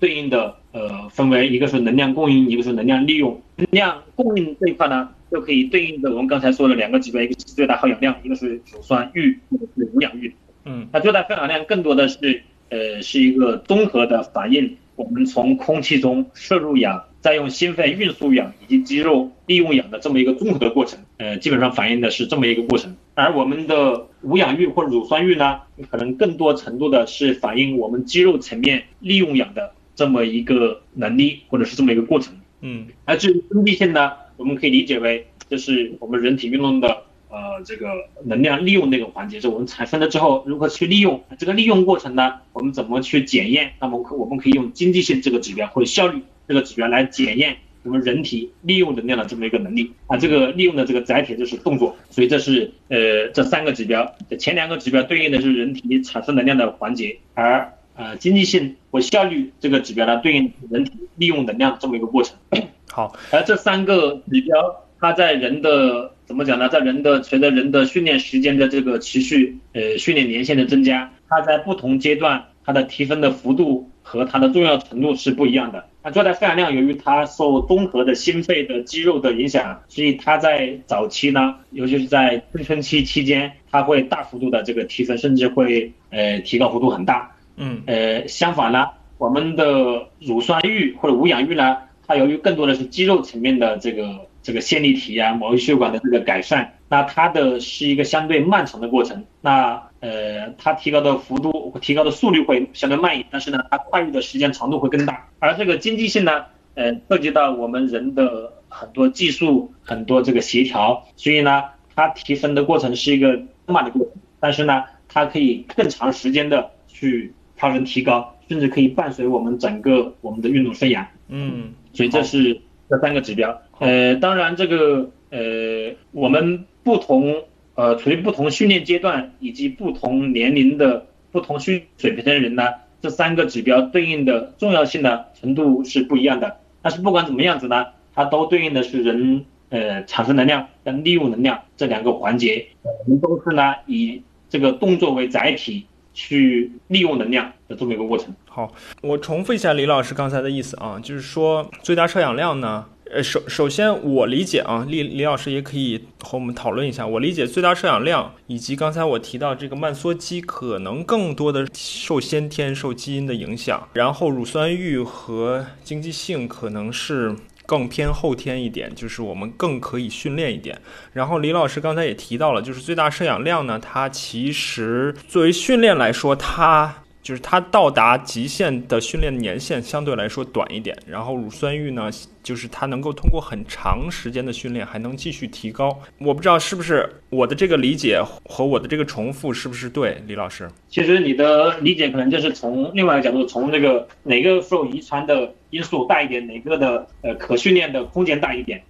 [0.00, 3.40] 对应的呃分为一个是能量供应，一个是能量利用。
[3.56, 10.32] 能量供应这一块呢，就可以对应着我们刚才说的两个指标，一个是最大耗氧量，一个是乳酸阈或者是无氧阈。
[10.64, 21.00] 嗯，那最大耗氧量更多的是呃是一个综合的反应，我们从空气中摄入氧，再用心肺运输氧以及肌肉利用氧的这么一个综合的过程。
[21.16, 22.94] 呃，基本上反映的是这么一个过程。
[23.14, 25.60] 而我们的无氧阈或者乳酸阈呢，
[25.90, 29.72] 可能更多程度的是反映我们肌肉层面利用氧的。
[29.99, 37.88] 这么一个能力，或者是这么一个过程，嗯，而至于经济性呢，我们可以理解为，就是我们人体运动的呃这个
[38.24, 43.72] 能量利用那个环节，就我们产生了之后如何去利用，这个利用过程呢，我们怎么去检验？
[43.80, 62.36] 那么可我们可以用经济性这个指标或者效率这个指标来检验我们人体利用能量的这么一个能力啊，这个利用的这个载体就是动作，所以这是呃这三个指标，前两个指标对应的是人体产生能量的环节，而呃，经济性和效率这个指标呢，对应人体利用能量这么一个过程。
[62.88, 64.57] 好，而这三个指标，
[65.01, 66.68] 它在人的怎么讲呢？
[66.68, 75.84] 在人的随着人的训练时间的这个持续，呃，训练年限的增加，它在不同阶段它的提升的幅度和它的重要程度是不一样的。
[76.05, 87.34] 那最大肺含量，由于它受综合的心肺的肌肉的影响，所以它在早期呢，尤其是在青春期期间，它会大幅度的这个提升，甚至会呃提高幅度很大。
[87.59, 88.86] 嗯，呃，相反呢，
[89.18, 99.24] 我们的乳酸域或者无氧域呢，它由于更多的是肌肉层面的这个这个线粒体啊、毛细血管的这个改善，那它的是一个相对漫长的过程。
[99.40, 105.26] 那呃，它提高的幅度、提高的速率会相对慢一点，但是呢，它跨越的时间长度会更大。
[105.40, 106.44] 而这个经济性呢，
[106.74, 111.64] 呃，涉及到我们人的很多技术、很多这个协调，所以呢，
[111.96, 117.34] 它提升的过程是一个慢的过程，但是呢，它可以更长时间的去。
[117.59, 121.04] 发生提高，甚至可以伴随我们整个我们的运动生涯。
[121.28, 123.61] 嗯，所以这是这三个指标。
[123.80, 127.42] 呃，当然这个呃，我们不同
[127.74, 132.62] 呃处于不同训练阶段以及不同年龄的不同训水平的人呢，
[133.02, 136.56] 这三个指标对应的重要性呢程度是不一样的。
[136.80, 142.66] 但是不管怎么样子呢，它都对应的是人呃产生能量跟利用能量这两个环节。
[142.82, 145.84] 我们都是呢以这个动作为载体。
[146.18, 148.34] 去利用能量的这么一个过程。
[148.46, 157.06] 好，我重复一下李老师刚才的意思啊，就是说最大摄氧量呢，呃，首首先我理解啊，李李老师也可以和我们讨论一下。
[157.06, 167.36] 我理解最大摄氧量以及刚才我提到这个慢缩肌，可能更多的受先天、受基因的影响，然后乳酸阈和经济性可能是。
[167.68, 170.80] 更偏后天一点，就是我们更可以训练一点。
[171.12, 177.02] 然后李老师刚才也提到了，就是最大摄氧量呢，它其实作为训练来说，它。
[177.28, 182.10] 就是它到达极限的训练年限相对来说短一点，然后乳酸阈呢，
[182.42, 185.94] 就是它能够通过很长时间的训练还能继续提高。
[186.16, 190.70] 我不知道是不是我的这个理解和我的这个重复是不是对，李老师？
[190.88, 198.82] 其实你的理解可能就是从另外一个角度，从这个哪个受遗传的因素大一点，哪个的呃可训练的空间大一点。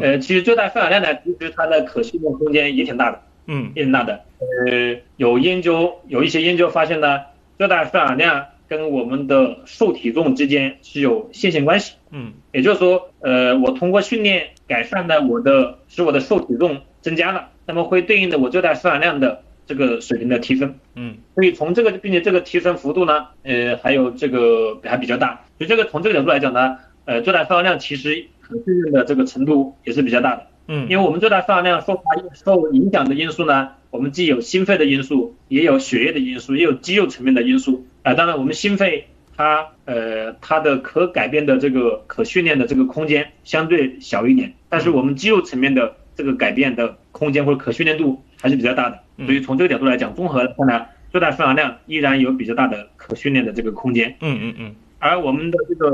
[0.00, 4.24] 呃，其实最大摄氧量呢，其实它的可训练空间也挺大的，嗯，也挺大的。
[4.38, 7.20] 呃，有研究有一些研究发现呢。
[7.58, 33.70] 最大摄氧量跟我们的受体重之间是有线性关系，嗯，也就是说，呃，我通过训练改善了我的使我的受体重增加了，那么会对应的我最大摄氧量的这个水平的提升，嗯，所以从这个，并且这个提升幅度呢，呃，还有这个还比较大，所以这个从这个角度来讲呢，呃，最大摄氧量其实可训练的这个程度也是比较大的，嗯，因为我们最大摄氧量受它受影响的因素呢。
[33.90, 38.12] 我们既有心肺的因素，也有血液的因素，也有肌肉层面的因素啊。
[38.12, 48.98] 当然，我们心肺它呃它的可改变的这个可训练的这个空间相对小一点，但是我们肌肉层面的这个改变的空间或者可训练度还是比较大的。
[49.24, 54.14] 所以从这个角度来讲，综合看来，最大摄氧量依然有比较大的可训练的这个空间。
[54.20, 54.74] 嗯嗯嗯。
[54.98, 55.90] 而我们的这个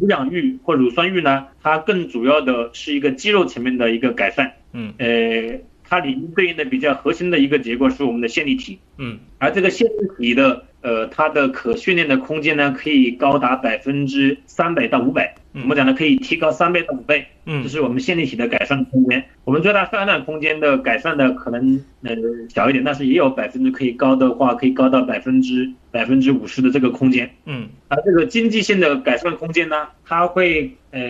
[0.00, 4.52] 无氧域或乳酸域呢，它更主要的是一个肌肉层面的一个改善。
[4.72, 4.94] 嗯。
[4.98, 5.60] 呃。
[5.88, 15.94] 它里面对应的比较核心的一个结构是我们的线粒体，嗯，而这个线粒体的呃它的可训练的空间呢，可以高达百分之三百到五百，我们讲呢？
[15.94, 19.24] 可以提高三倍到五倍，嗯这是我们线粒体的改善空间。
[19.44, 22.14] 我们最大摄氧量空间的改善的可能呃
[22.48, 27.30] 小一点，但是也有百分之可以高的话，可以高到百分之百分之五十的这个空间。
[27.44, 31.00] 嗯而这个经济性的改善空间呢，它会呃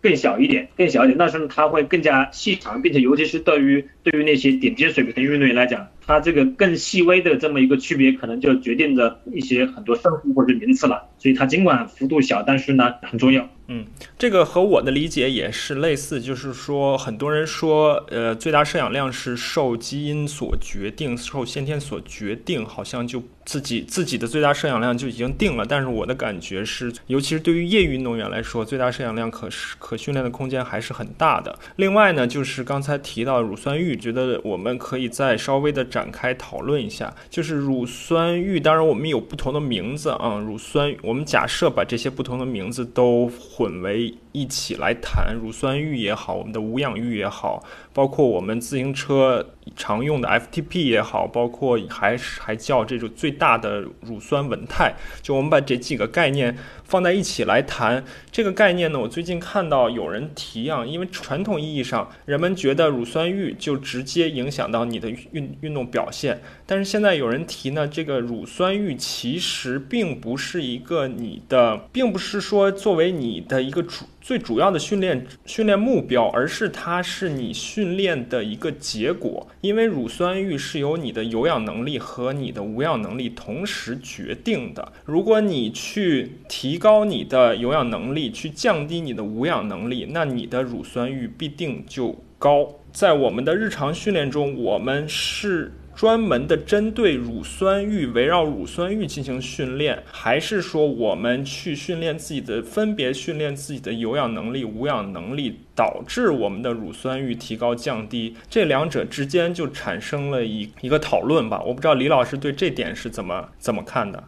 [0.00, 11.06] 更小一点，更小一点，但是它会更加细长，并且尤其是对于对于那些顶尖水平的运动员来讲，它这个更细微的这么一个区别，可能就决定着一些很多胜负或者名次了。
[11.18, 13.46] 所以它尽管幅度小，但是呢很重要。
[13.70, 13.86] 嗯，
[14.18, 25.66] 这个和我的理解也是类似，就是说很多人说，呃，最大摄氧量是受基因所决定，受先天所决定，好像就自己自己的最大摄氧量就已经定了。
[25.66, 31.58] 但是我的感觉是，尤其是对于业余运动员来说，最大摄氧量可是可训练的空间还是很大的。
[31.76, 47.60] 另外呢，就是刚才提到乳酸阈，觉得我们可以再稍微的展开讨论一下，就是乳酸阈，当然我们有不同的名字啊，乳酸，我们假设把这些不同的名字都混为一起来谈，乳酸浴也好，我们的无氧浴也好，
[47.98, 49.44] 包括我们自行车
[49.74, 58.04] 常用的 FTP 也好，包括还还叫这种最大的乳酸稳态，就我们把这几个概念放在一起来谈。
[58.30, 79.48] 这个概念呢，我最近看到有人提啊，因为传统意义上人们觉得乳酸阈就直接影响到你的运运动表现，但是现在有人提呢，这个乳酸阈其实并不是一个你的，并不是说作为你的一个主最主要的训练训练目标，而是它是你训练的一个结果。
[79.62, 84.92] 因为乳酸阈是由你的有氧能力和你的无氧能力同时决定的。
[85.06, 92.68] 如果你去提高你的有氧能力，去降低你的无氧能力，那你的乳酸阈必定就高。
[92.92, 108.36] 在我们的日常训练中，我们是专门的针对乳酸阈，围绕乳酸阈进行训练，还是说我们去训练自己的分别训练自己的有氧能力、无氧能力，导致我们的乳酸阈提高降低？
[108.48, 111.60] 这两者之间就产生了一一个讨论吧。
[111.66, 114.22] 我不知道李老师对这点是怎么怎么看的？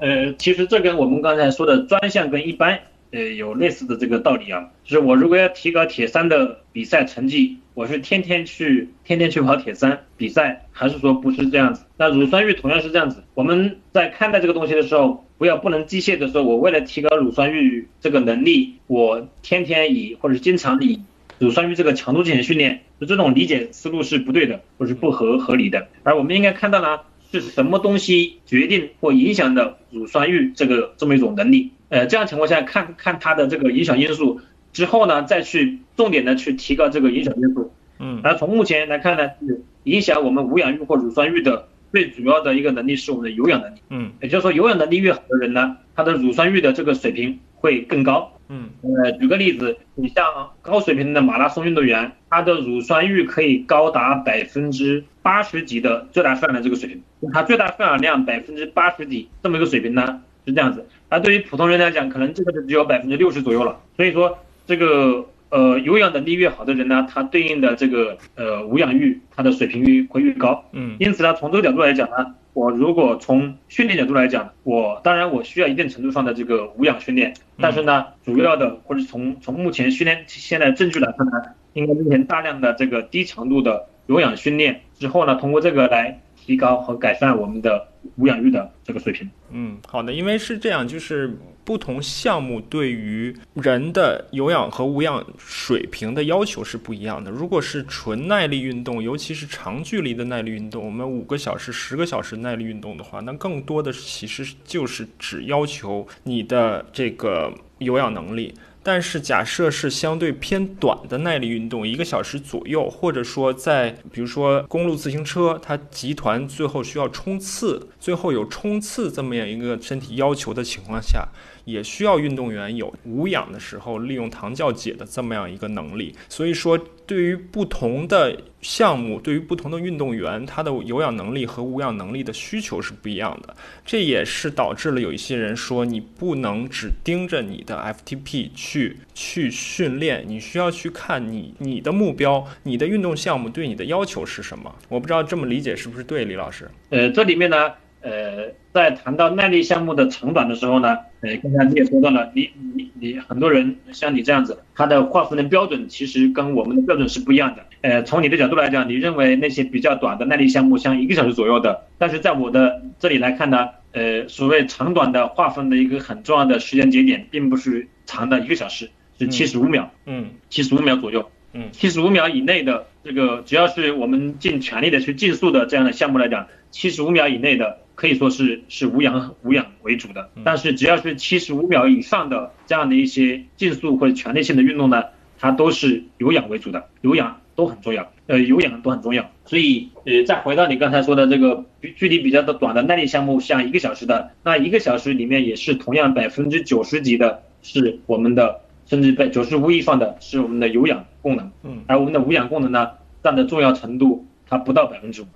[0.00, 2.80] 呃，其实这跟我们刚才说的专项跟一般
[3.12, 11.84] 呃有类似的这个道理啊，就是我如果要提高铁三的比赛成绩，我是天天去天天去跑铁三比赛，还是说不是这样子？
[11.98, 21.02] 那乳酸阈同样是这样子，我们在看待这个东西的时候，不要不能机械的说，我为了提高乳酸阈这个能力，我天天以或者是经常以
[21.38, 25.88] 乳酸阈这个强度进行训练，就这种理解思路是不对的，或是不合合理的。
[26.02, 27.00] 而我们应该看到呢，
[27.30, 31.72] 是什么东西决定或影响的乳酸阈这个这么一种能力？
[31.92, 34.40] 呃，这样情况下看看它的这个影响因素
[34.72, 37.70] 之后呢，再去重点的去提高这个影响因素。
[37.98, 43.78] 嗯而从目前来看呢，是影响我们无氧阈或乳酸阈的最主要的一个能力是我们的有氧能力。
[43.90, 48.32] 嗯也就是说，有氧能力越好的人呢，他的乳酸阈的这个水平会更高。
[48.48, 50.24] 嗯呃，举个例子，你像
[50.62, 57.02] 高水平的马拉松运动员，他的乳酸阈可以高达百分之八十几的最大摄氧量这个水平，
[57.34, 63.78] 他最大摄氧量百分之八十几这么一个水平呢是这样子，那对于普通人来讲，可能这个就只有百分之六十左右了。
[63.96, 70.64] 所以说，这个呃有氧能力越好的人呢，他对应的这个呃无氧阈，它的水平越会越高。
[70.72, 81.32] 嗯因此呢，从这个角度来讲呢，我如果从训练角度来讲，我当然我需要一定程度上的这个无氧训练，但是呢，主要的或者从从目前训练现在证据来看呢，
[81.74, 87.86] 应该目前大量的这个低强度的有氧训练之后呢，通过这个来提高和改善我们的
[88.16, 89.30] 无氧阈的这个水平。
[89.50, 97.30] 嗯，好的，因为是这样，就是不同项目对于人的有氧和无氧水平的要求是不一样的。
[97.30, 108.52] 如果是纯耐力运动，尤其是长距离的耐力运动，我们五个小时、十个小时耐力运动的话，那更多的其实就是只要求你的这个有氧能力。
[108.82, 121.28] 但是假设是相对偏短的耐力运动，一个小时左右，或者说在比如说公路自行车，它集团最后需要冲刺，最后有冲刺这么样一个身体要求的情况下，
[121.64, 126.14] 也需要运动员有无氧的时候利用糖酵解的这么样一个能力。
[126.28, 133.56] 所以说，对于不同的项目，对于不同的运动员，他的有氧能力和无氧能力的需求是不一样的。
[133.84, 144.74] 这也是导致了有一些人说，你不能只盯着你的 FTP 去去训练，你需要去看你你的目标，你的运动项目对你的要求是什么。
[144.88, 146.70] 我不知道这么理解是不是对，李老师？
[146.90, 147.72] 呃，这里面呢，
[148.02, 157.64] 呃，在谈到耐力项目的长短的时候呢，呃，刚才你也说到了，你你你很多人像你这样子，他的划分的标准其实跟我们的标准是不一样的。
[157.82, 185.04] 呃，从你的角度来讲，你认为那些比较短的耐力项目，像一个小时左右的，但是在我的这里来看呢，呃，所谓长短的划分的一个很重要的时间节点，并不是长的一个小时，是七十五秒，嗯七十五秒左右，嗯七十五秒以内的这个，只要是我们尽全力的去竞速的这样的项目来讲，七十五秒以内的可以说是是无氧无氧为主的，但是只要是七十五秒以上的这样的一些竞速或者全力性的运动呢，
[185.38, 189.30] 它都是有氧为主的，有氧都很重要，呃，有氧都很重要。
[189.44, 202.90] 所以，呃，再回到你刚才说的这个距距离比较的短的耐力项目，像一个小时的，那一个小时里面也是同样百分之九十几的是我们的，甚至百九十五以上的是我们的有氧功能，嗯而我们的无氧功能呢，
[203.22, 205.26] 占的重要程度它不到百分之五。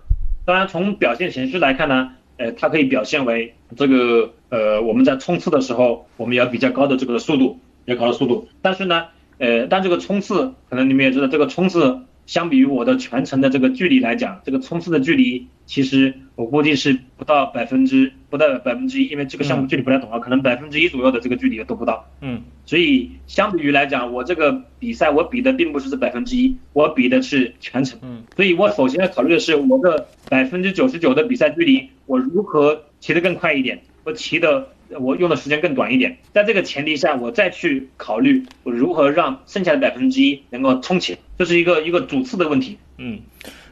[0.45, 8.49] 当然，从表现形式来看呢，呃，它可以表现为这个呃，我们在冲刺的时候，我们要比较高的这个速度，比较高的速度。
[8.63, 9.07] 但是呢，
[9.39, 22.09] 呃，但这个冲刺，可能你们也知道，这个冲刺相比于我的全程的这个距离来讲，这个冲刺的距离其实我估计是不到百分之不到百分之一，因为这个项目距离不太懂啊，可能百分之一左右的这个距离都不到。
[22.21, 27.99] 嗯所以相比于来讲，我这个比赛我比的并不是这百分之一，我比的是全程。
[28.03, 34.69] 嗯所以我首先要考虑的是我的百分之九十九的比赛距离，我如何骑得更快一点，我骑的
[35.01, 36.17] 我用的时间更短一点。
[36.33, 42.77] 在这个前提下，我再去考虑我如何让剩下的百分之一能够冲起，这是一个一个主次的问题。
[42.99, 43.21] 嗯，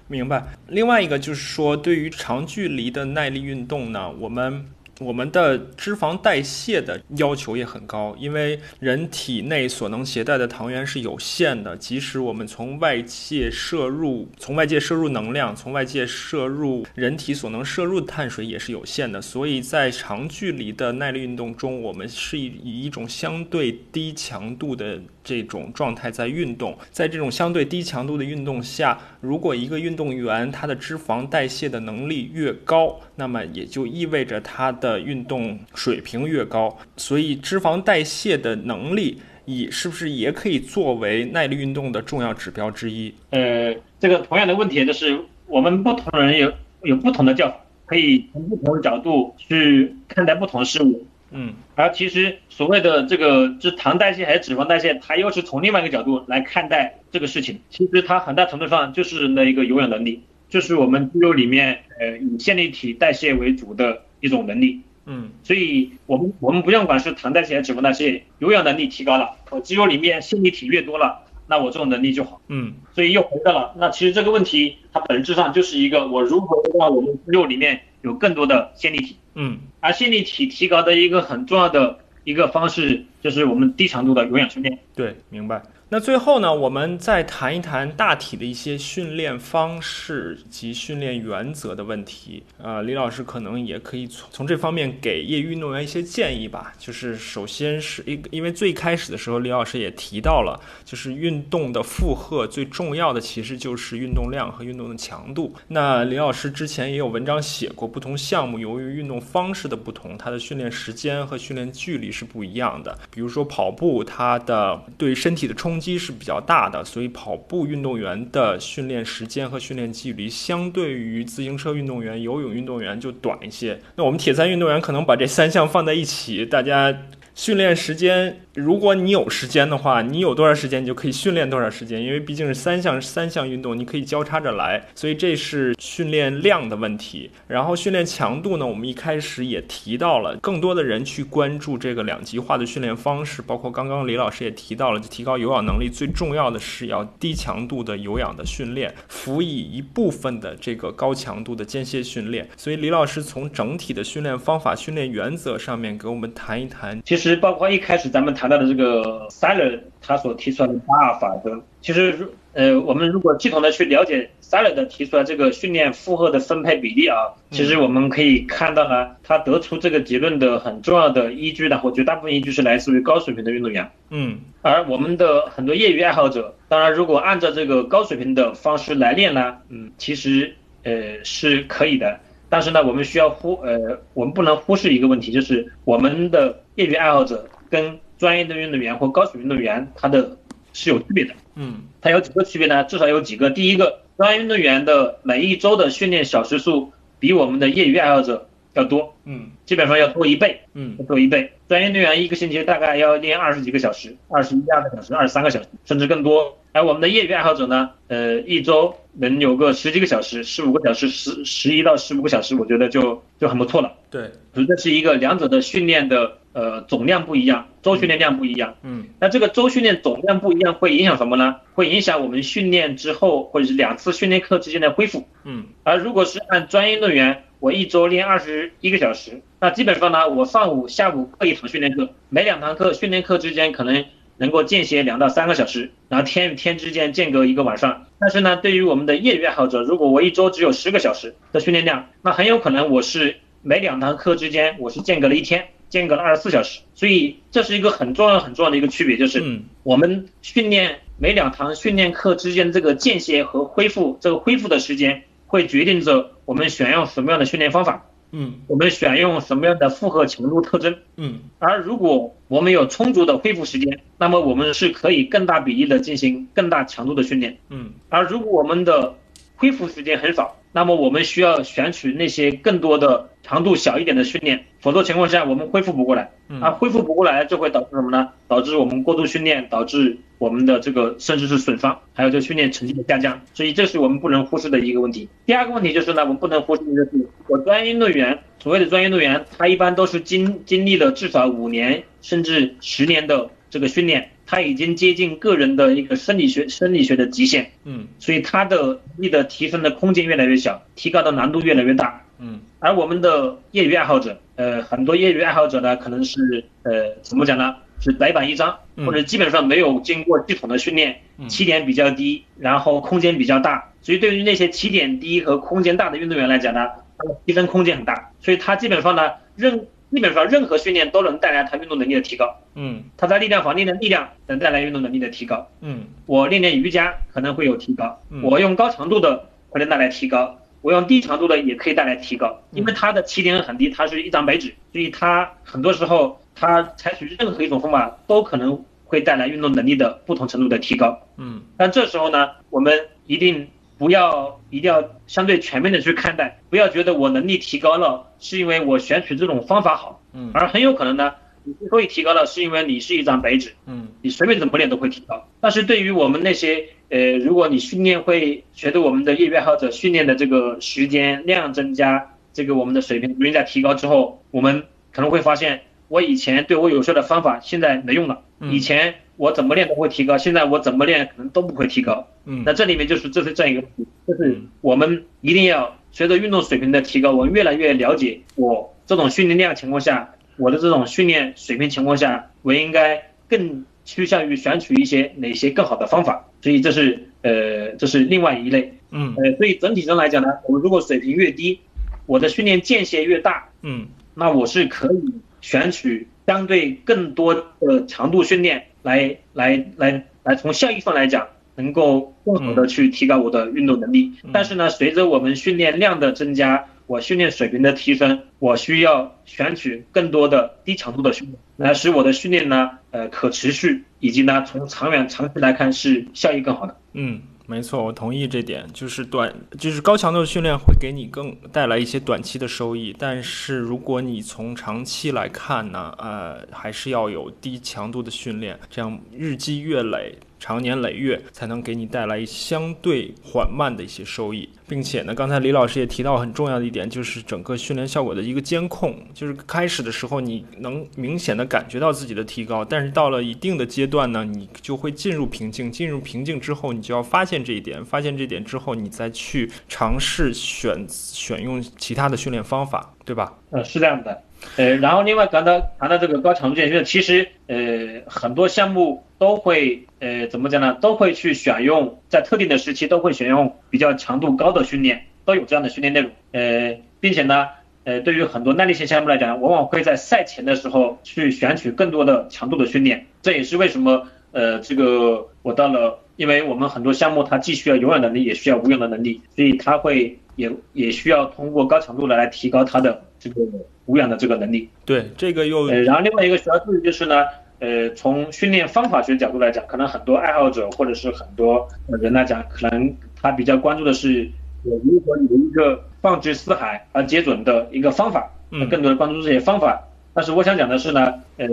[0.08, 0.44] 明白。
[0.68, 4.66] 另外一个就是说，对于长距离的耐力运动呢，我们。
[5.00, 43.12] 我们的脂肪代谢的要求也很高，因为人体内所能携带的糖原是有限的，即使我们从外界摄入，从外界摄入能量，从外界摄入人体所能摄入的碳水也是有限的，所以在长距离的耐力运动中，我们是以以一种相对低强度的这种状态在运动，在这种相对低强度的运动下，如果一个运动员他的脂肪代谢的能力越高，那么也就意味着他的运动水平越高，所以脂肪代谢的能力以是不是也可以作为耐力运动的重要指标之一？
[43.30, 46.52] 呃，这个同样的问题就是我们不同人有
[46.82, 47.56] 有不同的叫法，
[47.86, 51.06] 可以从不同的角度去看待不同事物。
[51.36, 57.60] 嗯而其实所谓的这个是糖代谢还是脂肪代谢，它又是从另外一个角度来看待这个事情。
[57.70, 64.80] 其实它很大程度上就是人的一个有氧能力，就是我们肌肉里面呃以线粒体代谢为主的一种能力。
[65.06, 72.40] 嗯所以我们我们不用管是糖代谢还是脂肪代谢，有氧能力提高了，我肌肉里面线粒体越多了，那我这种能力就好。
[72.48, 79.16] 嗯所以又回到了，那其实这个问题它本质上就是一个我如何让我们肌肉里面有更多的线粒体。
[79.34, 84.78] 嗯而线粒体提高的一个很重要的一个方式，就是我们低强度的有氧训练。
[84.94, 85.62] 对，明白。
[85.90, 92.42] 那最后呢，我们再谈一谈大体的一些训练方式及训练原则的问题。
[92.60, 96.72] 呃，李老师可能也可以从从这方面给业余运动员一些建议吧。
[96.78, 105.54] 就是首先是一，因为最开始的时候，李老师也提到了，就是运动的负荷最重要的其实就是运动量和运动的强度。
[105.68, 112.98] 那李老师之前也有文章写过，不同项目由于运动方式的不同，它的训练时间和训练距离是不一样的。
[113.10, 123.78] 比如说跑步，它的对身体的冲击是比较大的，所以跑步运动员的训练时间和训练距离相对于自行车运动员、游泳运动员就短一些。
[123.96, 126.96] 那我们铁三运动员可能把这三项放在一起，大家。
[127.36, 137.32] 训练时间，如果你有时间的话，你有多少时间，你就可以训练多少时间，因为毕竟是三项三项运动，你可以交叉着来，所以这是训练量的问题。
[137.48, 152.48] 然后训练强度呢，我们一开始也提到了，更多的人去关注这个两极化的训练方式，包括刚刚李老师也提到了，就提高有氧能力最重要的是要低强度的有氧的训练，辅以一部分的这个高强度的间歇训练。
[152.56, 157.02] 所以李老师从整体的训练方法、训练原则上面给我们谈一谈。
[157.04, 173.90] 其实包括一开始咱们谈到的这个 Seiler 他所提出来的八二法则，其实如呃我们如果系统的去了解的提出来这个训练负荷的分配比例啊，其实我们可以看到呢，他得出这个结论的很重要的依据呢，我觉得大部分依据是来自于高水平的运动员。
[174.10, 180.54] 嗯而我们的很多业余爱好者，当然如果按照这个高水平的方式来练呢，嗯，其实
[180.84, 182.20] 呃是可以的。
[182.48, 190.38] 但是呢，我们需要忽呃，我们不能忽视一个问题，就是我们的业余爱好者跟专业的运动员或高水平运动员，他的
[190.72, 191.34] 是有区别的。
[191.56, 192.82] 嗯它有几个区别呢？
[192.84, 193.50] 至少有几个。
[193.50, 200.58] 第一个，专业运动员的每一周的训练小时数比我们的业余爱好者要多，嗯基本上要多一倍。
[200.72, 201.52] 嗯多一倍。
[201.68, 206.56] 专业运动员一个星期大概要练二十几个小时，二十一二个小时，二十三个小时，甚至更多。
[206.72, 213.92] 而我们的业余爱好者呢，呃，一周能有个十几个小时，十五个小时，十十一到十五个小时，我觉得就就很不错了。
[214.10, 218.74] 对，所以这是一个两者的训练的呃总量不一样，周训练量不一样。
[218.82, 221.56] 嗯，那这个周训练总量不一样，会影响什么呢？
[221.74, 225.28] 会影响我们训练之后或者是两次训练课之间的恢复。
[225.44, 234.04] 嗯，而如果是按专业运动员，我一周练二十一个小时，那基本上呢，我上午、下午各一堂训练课，每两堂课训练课之间可能
[234.38, 238.06] 能够间歇两到三个小时，然后天与天之间间隔一个晚上。
[238.18, 246.80] 但是呢，对于我们的业余爱好者，如果我一周只有十个小时的训练量，那很有可能我是每两堂课之间我是间隔了一天，间隔了二十四小时。
[246.94, 249.42] 所以这是一个很重要很重要的一个区别，就是
[249.82, 258.06] 我们训练每两堂训练课之间这个间歇和恢复，这个恢复的时间会决定着我们选用什么样的训练方法。
[258.36, 260.96] 嗯，我们选用什么样的负荷强度特征？
[261.16, 267.58] 嗯，而如果我们有充足的恢复时间，那么我们是可以更大比例的进行更大强度的训练。
[267.70, 269.14] 嗯，而如果我们的
[269.54, 276.30] 恢复时间很少，那么我们需要选取那些更多的强度小一点的训练，否则情况下我们恢复不过来。
[276.60, 278.30] 啊恢复不过来就会导致什么呢？
[278.48, 283.40] 导致我们过度训练，导致我们的这个甚至是损伤，还有这训练成绩的下降。
[283.52, 285.28] 所以这是我们不能忽视的一个问题。
[285.46, 294.30] 第二个问题就是呢，我们不能忽视的就是，我专业运动员，所谓的专业运动员，他一般都是经经历了至少五年甚至十年的这个训练。
[294.46, 307.76] 他已经接近个人的一个生理学生理学的极限，嗯，所以他的力的提升的空间越来越小，提高的难度越来越大，嗯，而我们的业余爱好者，呃，很多业余爱好者呢，可能是呃，怎么讲呢？
[307.98, 311.16] 是白板一张，或者基本上没有经过系统的训练，
[311.48, 316.86] 起点比较低，然后空间比较大，所以对于那些起点低和空间大的运动员来讲呢，
[317.16, 322.54] 他的提升空间很大，所以他基本上呢，任基本上任何训练都能带来他运动能力的提高。
[322.74, 325.66] 嗯，他在力量房练的力量能带来运动能力的提高。
[325.80, 328.20] 嗯，我练练瑜伽可能会有提高。
[328.42, 332.62] 我用高强度的会能带来提高，我用低强度的也可以带来提高。
[332.72, 341.18] 因为它的起点很低，它是一张白纸，所以它很多时候它采取任何一种方法都可能会带来运动能力的不同程度的提高。
[341.38, 343.66] 嗯，但这时候呢，我们一定。
[343.96, 351.32] 不要一定要相对全面的去看待，不要觉得我能力提高了是因为我选取这种方法好，嗯，而很有可能呢，
[351.62, 355.48] 你之所以提高了是因为你是一张白纸，嗯，你随便怎么练都会提高。
[355.60, 364.82] 但是对于我们那些呃，如果你训练会随着我们的业余爱好者训练的这个时间量增加，这个我们的水平逐渐在提高之后，我们
[365.12, 369.14] 可能会发现，我以前对我有效的方法现在没用了，以前。
[369.36, 372.28] 我怎么练都会提高，现在我怎么练可能都不会提高。
[372.44, 373.84] 嗯，那这里面就是这是这样一个，
[374.28, 386.48] 就是我们一定要随着运动水平的提高，我们越来越了解我这种训练量情况下，我的这种训练水平情况下，我应该更趋向于选取一些哪些更好的方法。
[386.62, 388.94] 所以这是呃这是另外一类。
[389.10, 391.80] 嗯，呃，所以整体上来讲呢，我们如果水平越低，
[392.26, 398.86] 我的训练间歇越大，嗯，那我是可以选取相对更多的强度训练。
[399.02, 404.32] 来来来来，从效益上来讲，能够更好的去提高我的运动能力。
[404.50, 416.96] 但是呢，随着我们训练量的增加，我训练水平的提升，我需要选取更多的低强度的训练，来使我的训练呢，呃，可持续，以及呢，从长远长期来看是效益更好的。
[417.12, 417.40] 嗯。
[417.66, 430.38] 没错，我同意这点，就是短，就是高强度的训练会给你更带来一些短期的收益，但是如果你从长期来看呢，呃，还是要有低强度的训练，这样日积月累。
[430.64, 439.14] 长年累月才能给你带来相对缓慢的一些收益，并且呢，刚才李老师也提到很重要的一点，就是整个训练效果的一个监控。
[439.34, 445.92] 就是开始的时候你能明显的感觉到自己的提高，但是到了一定的阶段呢，你就会进入瓶颈。
[445.92, 453.52] 进入瓶颈之后，你就要发现这一点，发现这一点之后，你再去尝试选选用其他的训练方法，对吧？
[453.70, 454.42] 嗯，是这样的。
[454.76, 460.98] 呃，然后另外谈到谈到这个高强度健身，其实呃很多项目都会呃怎么讲呢？
[461.00, 466.30] 都会去选用在特定的时期都会选用比较强度高的训练，都有这样的训练内容。
[466.52, 467.68] 呃，并且呢，
[468.02, 473.26] 呃对于很多耐力性项目来讲，往往会在赛前的时候去选取更多的强度的训练。
[473.42, 483.60] 这也是为什么呃这个我到了，因为我们很多项目它既需要有氧能力，也需要无氧的能力，所以它会也也需要通过高强度来来提高它的这个。
[484.06, 487.44] 无氧的这个能力，对这个又呃，然后另外一个需要注意就是呢，
[487.78, 491.88] 呃，从训练方法学角度来讲，可能很多爱好者或者是很多
[492.20, 494.50] 人来讲，可能他比较关注的是
[494.82, 500.06] 如何有一个放之四海而皆准的一个方法，嗯，更多的关注这些方法。
[500.34, 501.66] 但是我想讲的是呢，呃，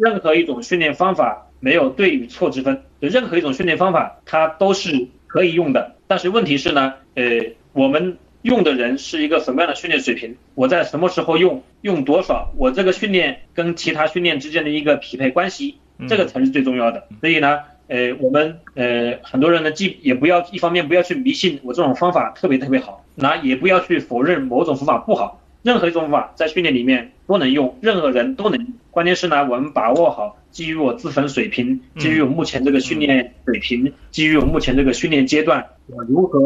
[0.00, 5.94] 任何一种训练方法没有对与错之分，就任何一种训练方法它都是可以用的。
[6.08, 7.24] 但是问题是呢，呃，
[7.72, 8.18] 我们。
[8.46, 15.78] 用的人是一个什么样的训练水平，我在什么时候用，用多少，我这个训练跟其他训练之间的一个匹配关系，
[16.08, 17.08] 这个才是最重要的。
[17.20, 17.58] 所以呢，
[17.88, 25.42] 呃，我们呃很多人呢，既也不要一方面不要去迷信我这种方法特别特别好，那也不要去否认某种方法不好。
[25.64, 28.74] 任何一种方法在训练里面都能用，任何人都能。
[28.92, 36.40] 关键是呢，我们把握好基于我自身水平，基于我目前这个训练水平，基于我目前这个训练阶段，我如何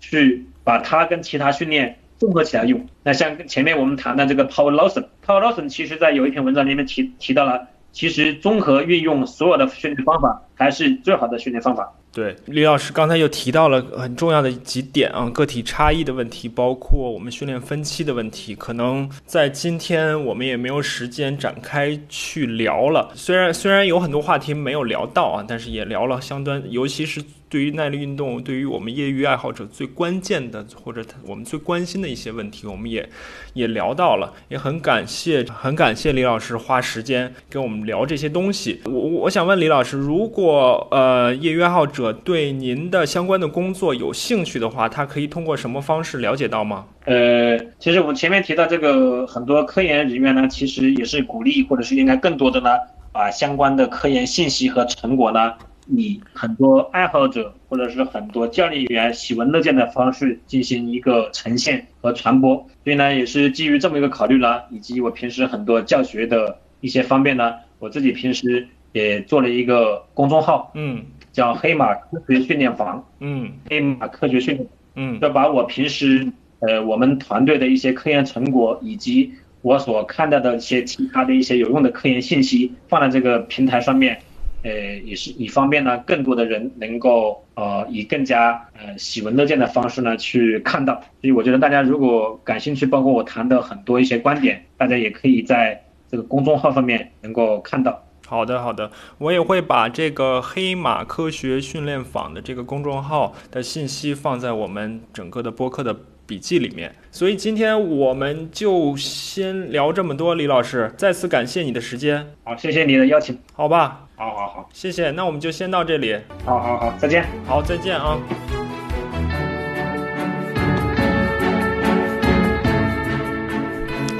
[0.00, 2.84] 去把它跟其他训练综合起来用。
[3.02, 11.92] 那像前面我们谈的这个 Power Lawson，Power Lawson 其实在有一篇文章里面提提到了，其实综合运用所有的训练方法才是最好的训练方法。
[12.12, 23.10] 对，李老师刚才又提到了很重要的几点啊，个体差异的问题，包括我们训练分期的问题，可能在今天我们也没有时间展开去聊了。
[23.16, 27.20] 虽然虽然有很多话题没有聊到啊，但是也聊了相当，尤其是。
[27.54, 33.08] 对于耐力运动，对于我们业余爱好者最关键的，或者我们最关心的一些问题，我们也
[33.52, 38.80] 也聊到了，也很感谢，很感谢李老师花时间跟我们聊这些东西。
[38.86, 46.86] 我我想问李老师，如果呃业余爱好者对您的相关的工作有兴趣的话，他可以通过什么方式了解到吗？
[47.04, 52.70] 呃，其实我们前面提到这个很多科研人员呢，其实也是鼓励，或者是应该更多的呢，
[53.12, 55.52] 把相关的科研信息和成果呢。
[55.86, 79.32] 以很多爱好者或者是很多教练员喜闻乐见的方式进行一个呈现和传播，所以呢，也是基于这么一个考虑呢，以及我平时很多教学的一些方面呢，我自己平时也做了一个公众号，嗯，叫黑马科学训练房，嗯，黑马科学训练，嗯，要把我平时呃我们团队的一些科研成果以及
[79.62, 84.18] 我所看到的一些其他的一些有用的科研信息放在这个平台上面。
[84.64, 84.70] 呃，
[85.04, 90.94] 也是以方便呢，更多的人能够呃以更加呃喜闻乐见的方式呢去看到。
[91.20, 98.02] 所以我觉得大家如果感兴趣，包括我谈的很多一些观点，大家也可以在这个公众号上面能够看到。
[98.26, 105.94] 好的，好的，我也会把这个黑马科学训练坊的这个公众号的信息放在我们整个的播客的
[106.26, 106.94] 笔记里面。
[107.12, 112.26] 所以今天我们就先聊这么多，李老师，再次感谢你的时间。
[112.44, 113.38] 好，谢谢你的邀请。
[113.52, 114.03] 好吧。
[114.16, 116.16] 好好好，谢谢，那我们就先到这里。
[116.44, 117.26] 好好好，再见。
[117.44, 118.16] 好，再见啊。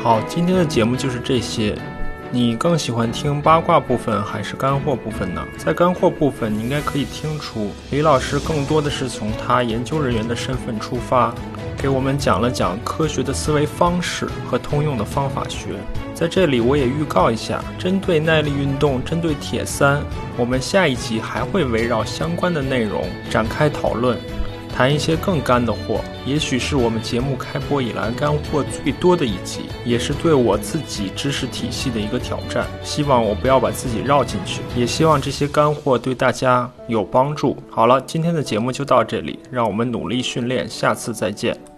[0.02, 1.78] 好，今天的节目就是这些。
[2.32, 5.40] 你更喜欢听八卦部分还是干货部分呢？
[5.56, 11.32] 在干货部分，你应该可以听出李老师更多的是从他研究人员的身份出发，
[11.78, 15.74] 给我们讲了讲科学的思维方式和通用的方法学。
[16.14, 20.00] 在这里，我也预告一下，针对耐力运动，针对铁三，
[20.36, 24.16] 我们下一集还会围绕相关的内容展开讨论，
[24.72, 26.00] 谈一些更干的货。
[26.24, 32.64] 也许是我们节目开播以来干货最多的一集，也是对我自己知识体系的一个挑战。
[32.82, 37.56] 希望我不要把自己绕进去，也希望这些干货对大家有帮助。
[37.68, 41.73] 好了，今天的节目就到这里，让我们努力训练，下次再见。